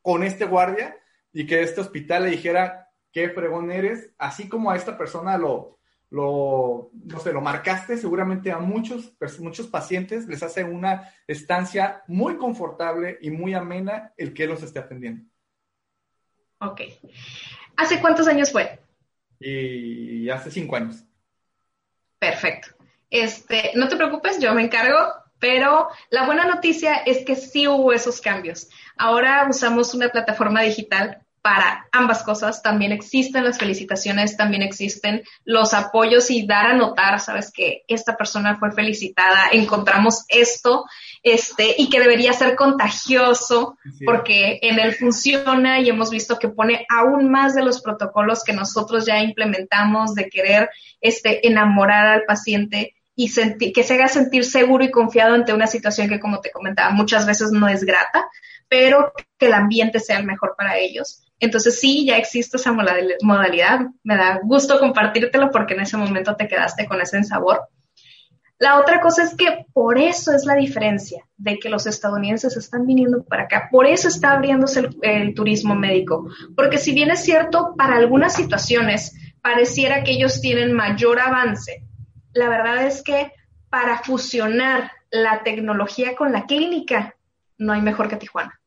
[0.03, 0.96] con este guardia
[1.32, 2.80] y que este hospital le dijera,
[3.12, 5.78] qué fregón eres, así como a esta persona lo,
[6.11, 12.36] lo, no sé, lo marcaste, seguramente a muchos, muchos pacientes les hace una estancia muy
[12.36, 15.24] confortable y muy amena el que los esté atendiendo.
[16.58, 16.82] Ok.
[17.76, 18.80] ¿Hace cuántos años fue?
[19.38, 21.04] Y hace cinco años.
[22.18, 22.68] Perfecto.
[23.08, 24.98] Este, no te preocupes, yo me encargo,
[25.38, 28.68] pero la buena noticia es que sí hubo esos cambios.
[28.96, 32.62] Ahora usamos una plataforma digital para ambas cosas.
[32.62, 38.16] También existen las felicitaciones, también existen los apoyos y dar a notar, sabes, que esta
[38.16, 40.84] persona fue felicitada, encontramos esto,
[41.22, 46.86] este, y que debería ser contagioso, porque en él funciona y hemos visto que pone
[46.88, 50.70] aún más de los protocolos que nosotros ya implementamos de querer,
[51.01, 56.09] este, enamorar al paciente y que se haga sentir seguro y confiado ante una situación
[56.09, 58.26] que, como te comentaba, muchas veces no es grata,
[58.68, 61.30] pero que el ambiente sea el mejor para ellos.
[61.41, 63.80] Entonces sí, ya existe esa modalidad.
[64.05, 67.68] Me da gusto compartírtelo porque en ese momento te quedaste con ese sabor.
[68.59, 72.86] La otra cosa es que por eso es la diferencia de que los estadounidenses están
[72.86, 77.24] viniendo para acá, por eso está abriéndose el, el, turismo médico, porque si bien es
[77.24, 81.86] cierto, para algunas situaciones pareciera que ellos tienen mayor avance,
[82.34, 83.32] la verdad es que
[83.70, 87.16] para fusionar la tecnología con la clínica,
[87.57, 88.61] no hay mejor que Tijuana,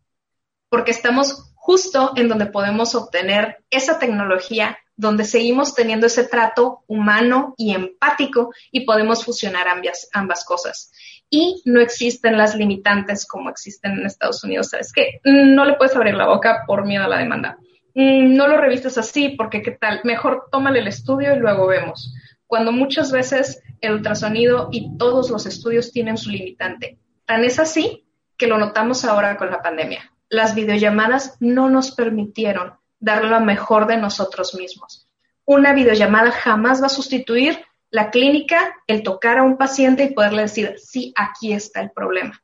[0.70, 7.54] porque estamos justo en donde podemos obtener esa tecnología, donde seguimos teniendo ese trato humano
[7.58, 10.92] y empático y podemos fusionar ambas, ambas cosas.
[11.30, 14.72] Y no existen las limitantes como existen en Estados Unidos.
[14.72, 15.22] ¿Sabes qué?
[15.24, 17.58] No le puedes abrir la boca por miedo a la demanda.
[17.96, 22.14] Mm, no lo revistes así porque qué tal, mejor tómale el estudio y luego vemos.
[22.46, 27.00] Cuando muchas veces el ultrasonido y todos los estudios tienen su limitante.
[27.26, 28.06] Tan es así
[28.36, 33.88] que lo notamos ahora con la pandemia las videollamadas no nos permitieron dar lo mejor
[33.88, 35.08] de nosotros mismos.
[35.46, 40.44] Una videollamada jamás va a sustituir la clínica, el tocar a un paciente y poderle
[40.44, 42.42] decir, sí, aquí está el problema.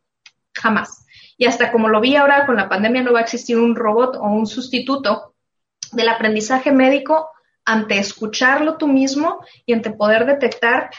[0.53, 1.05] Jamás.
[1.37, 4.17] Y hasta como lo vi ahora con la pandemia, no va a existir un robot
[4.17, 5.33] o un sustituto
[5.91, 7.29] del aprendizaje médico
[7.65, 10.89] ante escucharlo tú mismo y ante poder detectar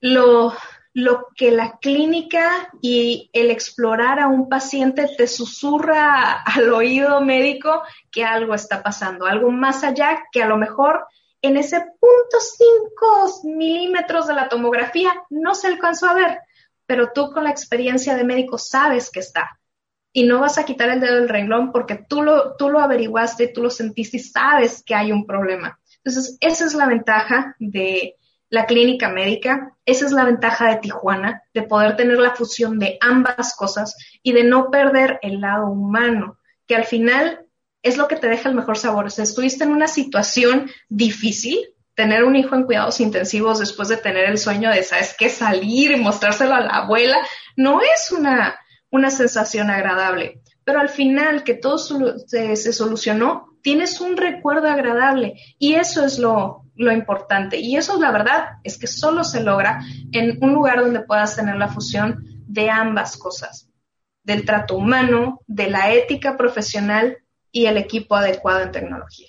[0.00, 0.54] lo,
[0.92, 7.82] lo que la clínica y el explorar a un paciente te susurra al oído médico
[8.10, 11.06] que algo está pasando, algo más allá que a lo mejor
[11.42, 16.38] en ese punto 5 milímetros de la tomografía no se alcanzó a ver,
[16.86, 19.58] pero tú con la experiencia de médico sabes que está.
[20.12, 23.48] Y no vas a quitar el dedo del renglón porque tú lo, tú lo averiguaste,
[23.48, 25.78] tú lo sentiste y sabes que hay un problema.
[26.04, 28.16] Entonces, esa es la ventaja de,
[28.50, 29.76] la clínica médica.
[29.86, 34.32] Esa es la ventaja de Tijuana, de poder tener la fusión de ambas cosas y
[34.32, 37.46] de no perder el lado humano, que al final
[37.82, 39.06] es lo que te deja el mejor sabor.
[39.06, 41.58] O sea, estuviste en una situación difícil,
[41.94, 45.28] tener un hijo en cuidados intensivos después de tener el sueño de, ¿sabes qué?
[45.28, 47.18] Salir y mostrárselo a la abuela,
[47.56, 48.58] no es una,
[48.90, 50.40] una sensación agradable.
[50.64, 56.18] Pero al final que todo se, se solucionó, tienes un recuerdo agradable y eso es
[56.18, 57.58] lo, lo importante.
[57.58, 59.80] Y eso, la verdad, es que solo se logra
[60.12, 63.70] en un lugar donde puedas tener la fusión de ambas cosas,
[64.22, 67.18] del trato humano, de la ética profesional
[67.52, 69.28] y el equipo adecuado en tecnología.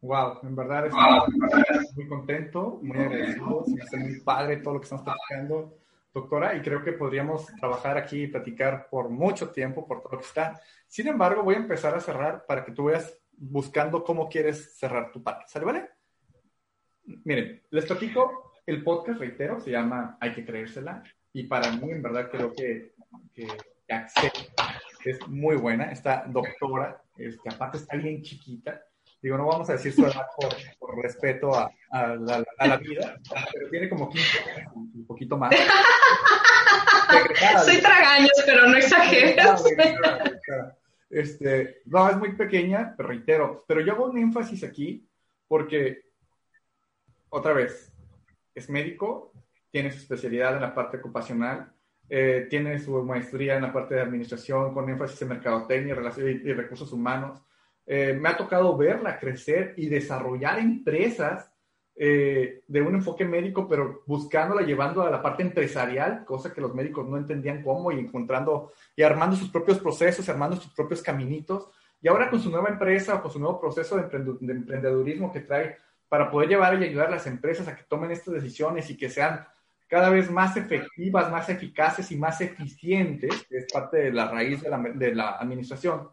[0.00, 4.84] Wow, en verdad estoy muy contento, muy agradecido, me hace muy padre todo lo que
[4.84, 5.78] estamos platicando,
[6.12, 10.18] doctora, y creo que podríamos trabajar aquí y platicar por mucho tiempo por todo lo
[10.18, 10.60] que está.
[10.86, 15.10] Sin embargo, voy a empezar a cerrar para que tú veas buscando cómo quieres cerrar
[15.10, 15.46] tu parte.
[15.48, 15.88] ¿Sale, vale?
[17.06, 21.02] Miren, les platico, el podcast, reitero, se llama Hay que creérsela.
[21.32, 22.94] Y para mí, en verdad, creo que,
[23.34, 23.46] que,
[25.04, 25.90] es muy buena.
[25.90, 28.82] Esta doctora, este, aparte está bien chiquita.
[29.20, 30.26] Digo, no vamos a decir su edad
[30.78, 33.18] por, respeto a, a, la, vida,
[33.52, 35.54] pero tiene como 15 años, un poquito más.
[37.64, 39.36] Soy tragaños, pero no exageres.
[41.10, 43.64] Este, no, es muy pequeña, pero reitero.
[43.68, 45.08] Pero yo hago un énfasis aquí
[45.46, 46.03] porque
[47.34, 47.92] otra vez,
[48.54, 49.32] es médico,
[49.70, 51.72] tiene su especialidad en la parte ocupacional,
[52.08, 56.52] eh, tiene su maestría en la parte de administración con énfasis en mercadotecnia y, y
[56.52, 57.42] recursos humanos.
[57.86, 61.50] Eh, me ha tocado verla crecer y desarrollar empresas
[61.96, 66.74] eh, de un enfoque médico, pero buscándola, llevando a la parte empresarial, cosa que los
[66.74, 71.68] médicos no entendían cómo, y encontrando y armando sus propios procesos, armando sus propios caminitos.
[72.00, 75.76] Y ahora con su nueva empresa con su nuevo proceso de, emprendedurismo que trae
[76.14, 79.10] para poder llevar y ayudar a las empresas a que tomen estas decisiones y que
[79.10, 79.44] sean
[79.88, 84.62] cada vez más efectivas, más eficaces y más eficientes, que es parte de la raíz
[84.62, 86.08] de la, de la administración.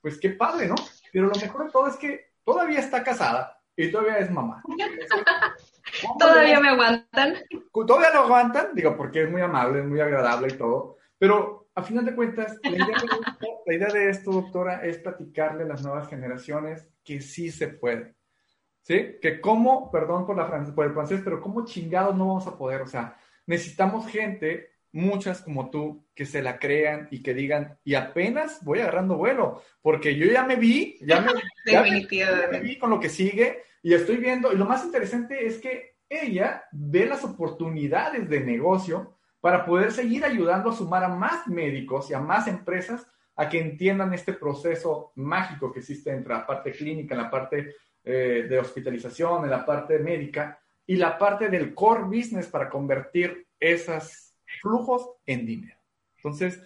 [0.00, 0.76] Pues qué padre, ¿no?
[1.12, 4.62] Pero lo mejor de todo es que todavía está casada y todavía es mamá.
[6.20, 7.34] todavía me aguantan.
[7.72, 11.82] Todavía no aguantan, digo, porque es muy amable, es muy agradable y todo, pero a
[11.82, 13.20] final de cuentas, la idea de, esto,
[13.66, 18.14] la idea de esto, doctora, es platicarle a las nuevas generaciones que sí se puede.
[18.82, 19.16] ¿Sí?
[19.20, 22.82] Que cómo, perdón por, la por el francés, pero cómo chingados no vamos a poder,
[22.82, 23.16] o sea,
[23.46, 28.80] necesitamos gente muchas como tú que se la crean y que digan, y apenas voy
[28.80, 31.32] agarrando vuelo, porque yo ya me vi, ya me,
[32.60, 36.64] vi con lo que sigue y estoy viendo, y lo más interesante es que ella
[36.72, 42.14] ve las oportunidades de negocio para poder seguir ayudando a sumar a más médicos y
[42.14, 43.06] a más empresas
[43.36, 47.74] a que entiendan este proceso mágico que existe entre la parte clínica, la parte
[48.04, 53.46] eh, de hospitalización, en la parte médica y la parte del core business para convertir
[53.58, 55.78] esos flujos en dinero.
[56.16, 56.62] Entonces,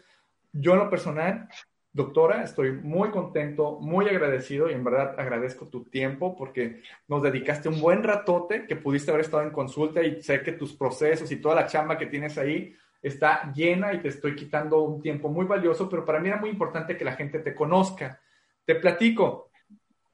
[0.52, 1.48] yo en lo personal,
[1.92, 7.68] doctora, estoy muy contento, muy agradecido y en verdad agradezco tu tiempo porque nos dedicaste
[7.68, 11.36] un buen ratote que pudiste haber estado en consulta y sé que tus procesos y
[11.36, 15.44] toda la chamba que tienes ahí está llena y te estoy quitando un tiempo muy
[15.44, 18.20] valioso, pero para mí era muy importante que la gente te conozca.
[18.64, 19.50] Te platico,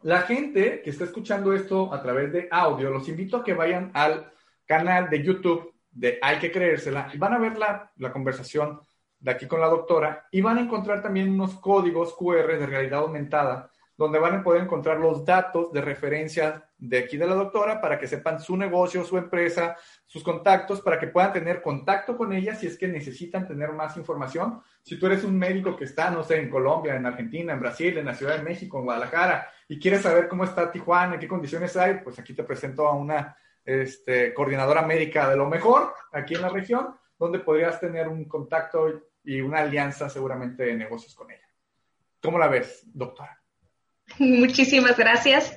[0.03, 3.91] la gente que está escuchando esto a través de audio, los invito a que vayan
[3.95, 4.33] al
[4.67, 8.81] canal de YouTube de Hay que creérsela y van a ver la, la conversación
[9.19, 13.01] de aquí con la doctora y van a encontrar también unos códigos QR de realidad
[13.01, 13.71] aumentada
[14.01, 17.99] donde van a poder encontrar los datos de referencia de aquí de la doctora para
[17.99, 19.77] que sepan su negocio, su empresa,
[20.07, 23.99] sus contactos, para que puedan tener contacto con ella si es que necesitan tener más
[23.99, 24.63] información.
[24.83, 27.99] Si tú eres un médico que está, no sé, en Colombia, en Argentina, en Brasil,
[27.99, 31.29] en la Ciudad de México, en Guadalajara, y quieres saber cómo está Tijuana, en qué
[31.29, 36.35] condiciones hay, pues aquí te presento a una este, coordinadora médica de lo mejor aquí
[36.35, 38.89] en la región, donde podrías tener un contacto
[39.23, 41.47] y una alianza seguramente de negocios con ella.
[42.21, 43.41] ¿Cómo la ves, doctora?
[44.19, 45.57] Muchísimas gracias.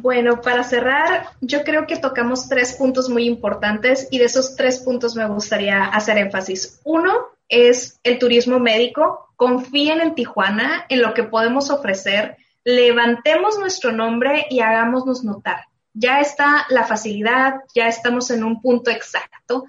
[0.00, 4.78] Bueno, para cerrar, yo creo que tocamos tres puntos muy importantes y de esos tres
[4.78, 6.80] puntos me gustaría hacer énfasis.
[6.82, 7.12] Uno
[7.50, 9.34] es el turismo médico.
[9.36, 12.38] Confíen en Tijuana, en lo que podemos ofrecer.
[12.64, 15.66] Levantemos nuestro nombre y hagámonos notar.
[15.94, 19.64] Ya está la facilidad, ya estamos en un punto exacto.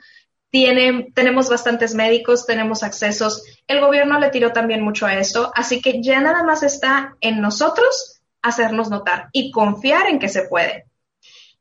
[0.52, 3.44] Tenemos bastantes médicos, tenemos accesos.
[3.68, 7.41] El gobierno le tiró también mucho a eso, así que ya nada más está en
[7.41, 10.86] nosotros hacernos notar y confiar en que se puede.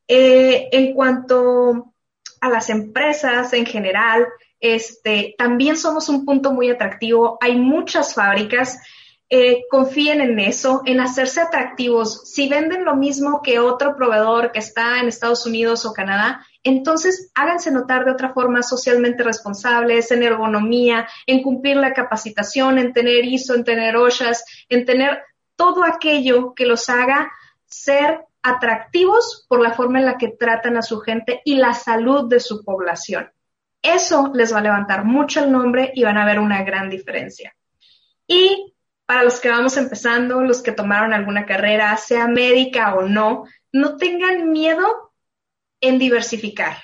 [0.06, 1.94] Eh, en cuanto
[2.40, 4.26] a las empresas en general,
[4.60, 7.38] este, también somos un punto muy atractivo.
[7.40, 8.78] Hay muchas fábricas.
[9.34, 12.20] Eh, confíen en eso, en hacerse atractivos.
[12.28, 17.30] Si venden lo mismo que otro proveedor que está en Estados Unidos o Canadá, entonces
[17.34, 23.24] háganse notar de otra forma socialmente responsables, en ergonomía, en cumplir la capacitación, en tener
[23.24, 25.22] ISO, en tener OSHAs, en tener
[25.56, 27.32] todo aquello que los haga
[27.64, 32.28] ser atractivos por la forma en la que tratan a su gente y la salud
[32.28, 33.32] de su población.
[33.80, 37.56] Eso les va a levantar mucho el nombre y van a ver una gran diferencia.
[38.26, 38.74] Y
[39.06, 43.96] para los que vamos empezando, los que tomaron alguna carrera, sea médica o no, no
[43.96, 45.12] tengan miedo
[45.80, 46.76] en diversificar.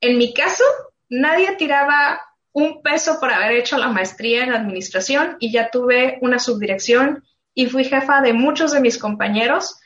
[0.00, 0.64] En mi caso,
[1.08, 2.20] nadie tiraba
[2.52, 7.66] un peso por haber hecho la maestría en administración y ya tuve una subdirección y
[7.66, 9.76] fui jefa de muchos de mis compañeros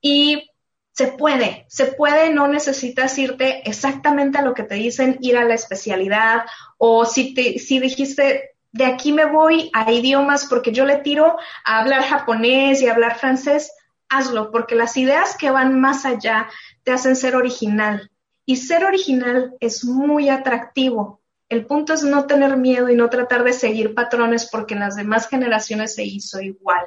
[0.00, 0.50] y
[0.92, 5.44] se puede, se puede, no necesitas irte exactamente a lo que te dicen, ir a
[5.44, 6.42] la especialidad
[6.78, 11.36] o si, te, si dijiste, de aquí me voy a idiomas porque yo le tiro
[11.64, 13.72] a hablar japonés y hablar francés,
[14.08, 16.48] hazlo, porque las ideas que van más allá
[16.84, 18.10] te hacen ser original.
[18.44, 21.20] Y ser original es muy atractivo.
[21.48, 24.96] El punto es no tener miedo y no tratar de seguir patrones porque en las
[24.96, 26.86] demás generaciones se hizo igual.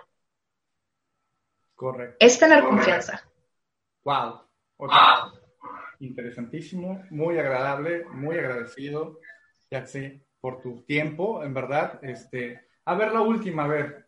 [1.76, 2.16] Correcto.
[2.20, 3.22] Es tener confianza.
[4.04, 4.42] Wow.
[6.00, 9.20] Interesantísimo, muy agradable, muy agradecido,
[9.70, 12.02] ya sé, por tu tiempo, en verdad.
[12.02, 14.08] Este, a ver, la última, a ver,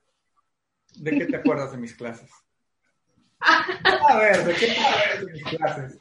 [0.98, 2.30] ¿de qué te acuerdas de mis clases?
[3.40, 6.00] A ver, ¿de qué te acuerdas de mis clases?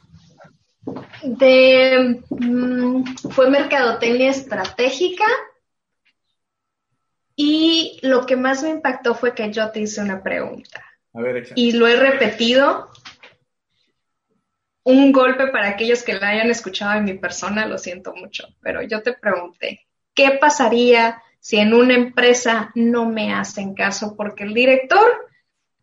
[1.23, 5.23] De, mm, fue mercadotecnia estratégica
[7.37, 10.83] y lo que más me impactó fue que yo te hice una pregunta
[11.55, 12.91] y lo he repetido.
[14.83, 18.83] Un golpe para aquellos que la hayan escuchado en mi persona, lo siento mucho, pero
[18.83, 19.84] yo te pregunté,
[20.15, 24.15] ¿qué pasaría si en una empresa no me hacen caso?
[24.15, 25.27] Porque el director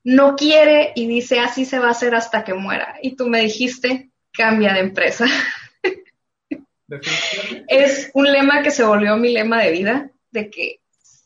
[0.05, 2.97] no quiere y dice así se va a hacer hasta que muera.
[3.03, 5.26] Y tú me dijiste, cambia de empresa.
[7.68, 10.80] es un lema que se volvió mi lema de vida, de que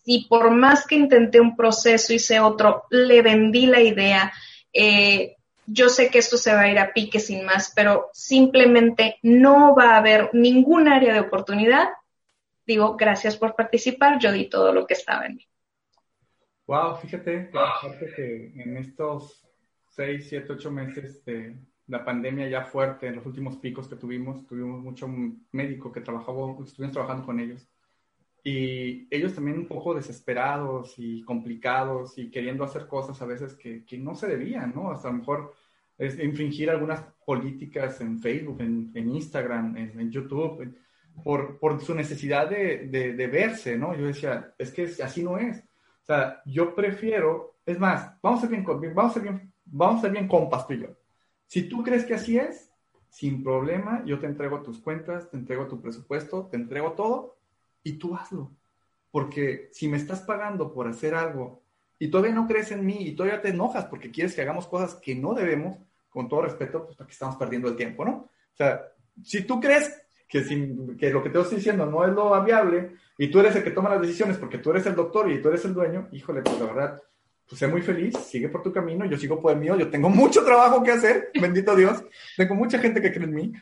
[0.09, 4.33] y por más que intenté un proceso, hice otro, le vendí la idea,
[4.73, 5.35] eh,
[5.67, 9.75] yo sé que esto se va a ir a pique sin más, pero simplemente no
[9.75, 11.89] va a haber ningún área de oportunidad.
[12.67, 15.47] Digo, gracias por participar, yo di todo lo que estaba en mí.
[16.67, 17.51] Wow, fíjate,
[18.17, 19.47] que en estos
[19.89, 21.57] seis, siete, ocho meses de
[21.87, 25.09] la pandemia ya fuerte, en los últimos picos que tuvimos, tuvimos mucho
[25.53, 27.69] médico que trabajaba, estuvimos trabajando con ellos
[28.43, 33.85] y ellos también un poco desesperados y complicados y queriendo hacer cosas a veces que,
[33.85, 34.93] que no se debían, ¿no?
[34.93, 35.55] Hasta a lo mejor
[35.99, 40.77] es infringir algunas políticas en Facebook, en, en Instagram, en, en YouTube,
[41.23, 43.95] por, por, su necesidad de, de, de, verse, ¿no?
[43.95, 45.59] Yo decía, es que así no es.
[45.59, 48.64] O sea, yo prefiero, es más, vamos a ser bien,
[48.95, 50.89] vamos a ser bien, vamos a ser bien compas tú y yo.
[51.47, 52.71] Si tú crees que así es,
[53.09, 57.39] sin problema, yo te entrego tus cuentas, te entrego tu presupuesto, te entrego todo
[57.83, 58.53] y tú hazlo.
[59.11, 61.62] Porque si me estás pagando por hacer algo
[61.99, 64.95] y todavía no crees en mí y todavía te enojas porque quieres que hagamos cosas
[64.97, 65.79] que no debemos,
[66.11, 68.12] con todo respeto, pues aquí estamos perdiendo el tiempo, ¿no?
[68.12, 68.83] O sea,
[69.23, 73.41] si tú crees que, lo que te estoy diciendo no es lo viable y tú
[73.41, 75.74] eres el que toma las decisiones porque tú eres el doctor y tú eres el
[75.74, 77.03] dueño, híjole, pues la verdad,
[77.49, 80.09] pues sé muy feliz, sigue por tu camino, yo sigo por el mío, yo tengo
[80.11, 82.03] mucho trabajo que hacer, bendito Dios,
[82.37, 83.53] tengo mucha gente que cree en mí.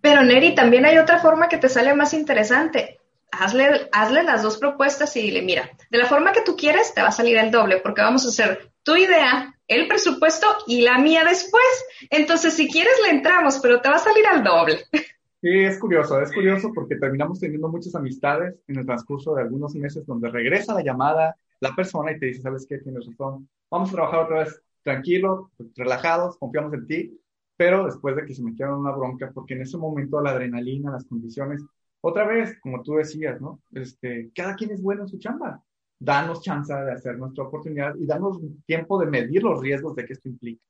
[0.00, 3.00] Pero Neri, también hay otra forma que te sale más interesante.
[3.32, 7.00] Hazle, hazle las dos propuestas y dile, mira, de la forma que tú quieres te
[7.00, 10.98] va a salir el doble, porque vamos a hacer tu idea, el presupuesto y la
[10.98, 11.64] mía después.
[12.10, 14.84] Entonces, si quieres, le entramos, pero te va a salir al doble.
[15.44, 19.74] Sí, es curioso, es curioso porque terminamos teniendo muchas amistades en el transcurso de algunos
[19.74, 22.78] meses donde regresa la llamada, la persona y te dice, ¿sabes qué?
[22.78, 23.46] Tienes razón.
[23.70, 27.20] Vamos a trabajar otra vez tranquilo, relajados, confiamos en ti,
[27.58, 31.04] pero después de que se metieron una bronca, porque en ese momento la adrenalina, las
[31.04, 31.62] condiciones,
[32.00, 33.60] otra vez, como tú decías, ¿no?
[33.72, 35.62] Este, cada quien es bueno en su chamba.
[35.98, 40.14] Danos chance de hacer nuestra oportunidad y danos tiempo de medir los riesgos de que
[40.14, 40.64] esto implica.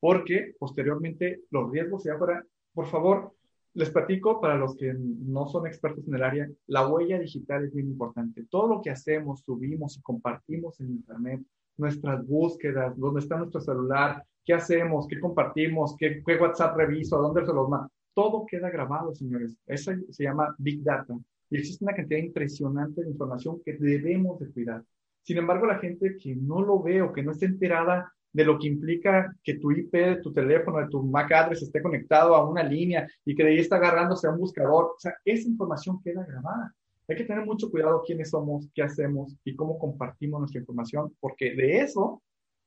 [0.00, 3.34] Porque posteriormente los riesgos, ya fuera, por favor,
[3.74, 7.74] les platico para los que no son expertos en el área, la huella digital es
[7.74, 8.44] muy importante.
[8.48, 11.42] Todo lo que hacemos, subimos y compartimos en Internet,
[11.76, 17.44] nuestras búsquedas, dónde está nuestro celular, qué hacemos, qué compartimos, qué, qué WhatsApp reviso, dónde
[17.44, 17.90] se los mando.
[18.14, 19.56] Todo queda grabado, señores.
[19.66, 21.14] Eso se llama Big Data.
[21.50, 24.84] Y existe una cantidad impresionante de información que debemos de cuidar.
[25.22, 28.58] Sin embargo, la gente que no lo ve o que no está enterada de lo
[28.58, 32.46] que implica que tu IP de tu teléfono, de tu MAC address esté conectado a
[32.46, 34.86] una línea y que de ahí está agarrándose a un buscador.
[34.86, 36.74] O sea, esa información queda grabada.
[37.08, 41.54] Hay que tener mucho cuidado quiénes somos, qué hacemos y cómo compartimos nuestra información, porque
[41.54, 42.22] de eso,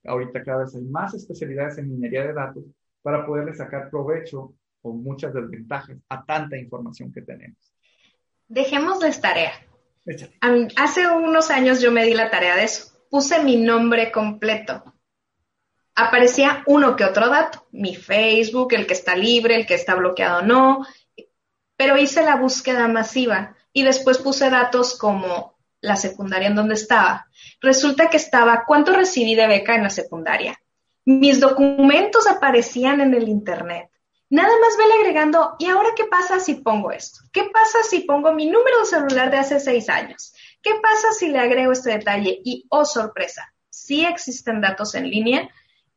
[0.05, 2.63] ahorita cada vez hay más especialidades en minería de datos
[3.01, 4.53] para poderle sacar provecho
[4.84, 7.74] o muchas desventajas a tanta información que tenemos.
[8.47, 9.51] Dejemos de tarea.
[10.78, 12.93] Hace unos años yo me di la tarea de eso.
[13.09, 14.93] Puse mi nombre completo
[15.98, 20.43] aparecía uno que otro dato, mi Facebook, el que está libre, el que está bloqueado
[20.43, 20.86] no,
[21.76, 27.28] pero hice la búsqueda masiva y después puse datos como la secundaria en donde estaba.
[27.62, 30.62] Resulta que estaba cuánto recibí de beca en la secundaria.
[31.04, 33.89] Mis documentos aparecían en el Internet.
[34.30, 37.22] Nada más vele agregando, ¿y ahora qué pasa si pongo esto?
[37.32, 40.34] ¿Qué pasa si pongo mi número de celular de hace seis años?
[40.62, 42.39] ¿Qué pasa si le agrego este detalle?
[42.43, 45.50] Y, oh sorpresa, sí existen datos en línea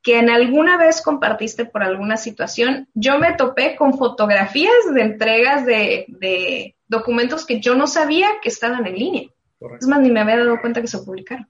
[0.03, 5.67] que en alguna vez compartiste por alguna situación, yo me topé con fotografías de entregas
[5.67, 9.31] de, documentos que yo no sabía que estaban en línea.
[9.79, 11.47] Es más, ni me había dado cuenta que se publicaron.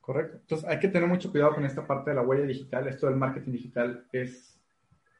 [0.00, 0.38] Correcto.
[0.40, 2.88] Entonces hay que tener mucho cuidado con esta parte de la huella digital.
[2.88, 4.58] Esto del marketing digital es,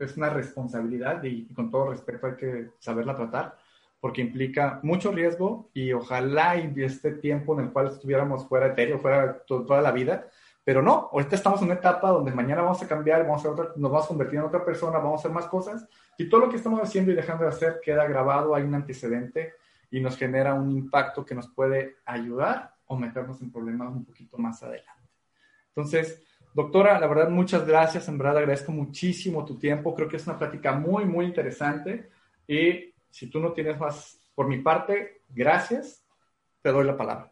[0.01, 3.57] es una responsabilidad y, con todo respeto hay que saberla tratar
[4.01, 8.73] porque implica mucho riesgo y ojalá y este tiempo en el cual estuviéramos fuera de
[8.73, 10.27] Ethereum, fuera toda la vida,
[10.65, 13.69] pero no, ahorita estamos en una etapa donde mañana vamos a cambiar, vamos a otra,
[13.77, 16.49] nos vamos a convertir en otra persona, vamos a hacer más cosas y todo lo
[16.49, 19.55] que estamos haciendo y dejando de hacer queda grabado, hay un antecedente
[19.91, 24.39] y nos genera un impacto que nos puede ayudar o meternos en problemas un poquito
[24.39, 25.03] más adelante.
[25.69, 26.23] Entonces,
[26.55, 30.39] doctora, la verdad, muchas gracias, en verdad agradezco muchísimo tu tiempo, creo que es una
[30.39, 32.09] plática muy, muy interesante
[32.47, 36.05] y si tú no tienes más por mi parte, gracias,
[36.63, 37.32] te doy la palabra.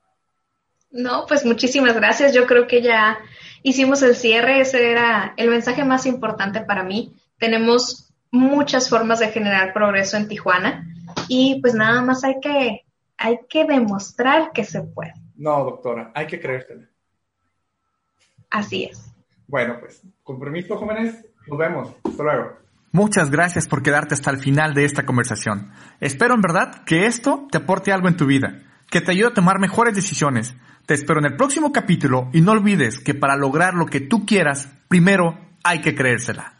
[0.91, 2.35] No, pues muchísimas gracias.
[2.35, 3.19] Yo creo que ya
[3.63, 4.61] hicimos el cierre.
[4.61, 7.15] Ese era el mensaje más importante para mí.
[7.39, 10.87] Tenemos muchas formas de generar progreso en Tijuana
[11.29, 12.85] y pues nada más hay que,
[13.17, 15.15] hay que demostrar que se puede.
[15.37, 16.89] No, doctora, hay que creértela.
[18.51, 19.11] Así es.
[19.47, 21.95] Bueno, pues, con permiso, jóvenes, nos vemos.
[22.05, 22.53] Hasta luego.
[22.93, 25.73] Muchas gracias por quedarte hasta el final de esta conversación.
[26.01, 29.35] Espero en verdad que esto te aporte algo en tu vida, que te ayude a
[29.35, 30.57] tomar mejores decisiones
[30.91, 34.27] te espero en el próximo capítulo y no olvides que para lograr lo que tú
[34.27, 36.60] quieras, primero hay que creérsela.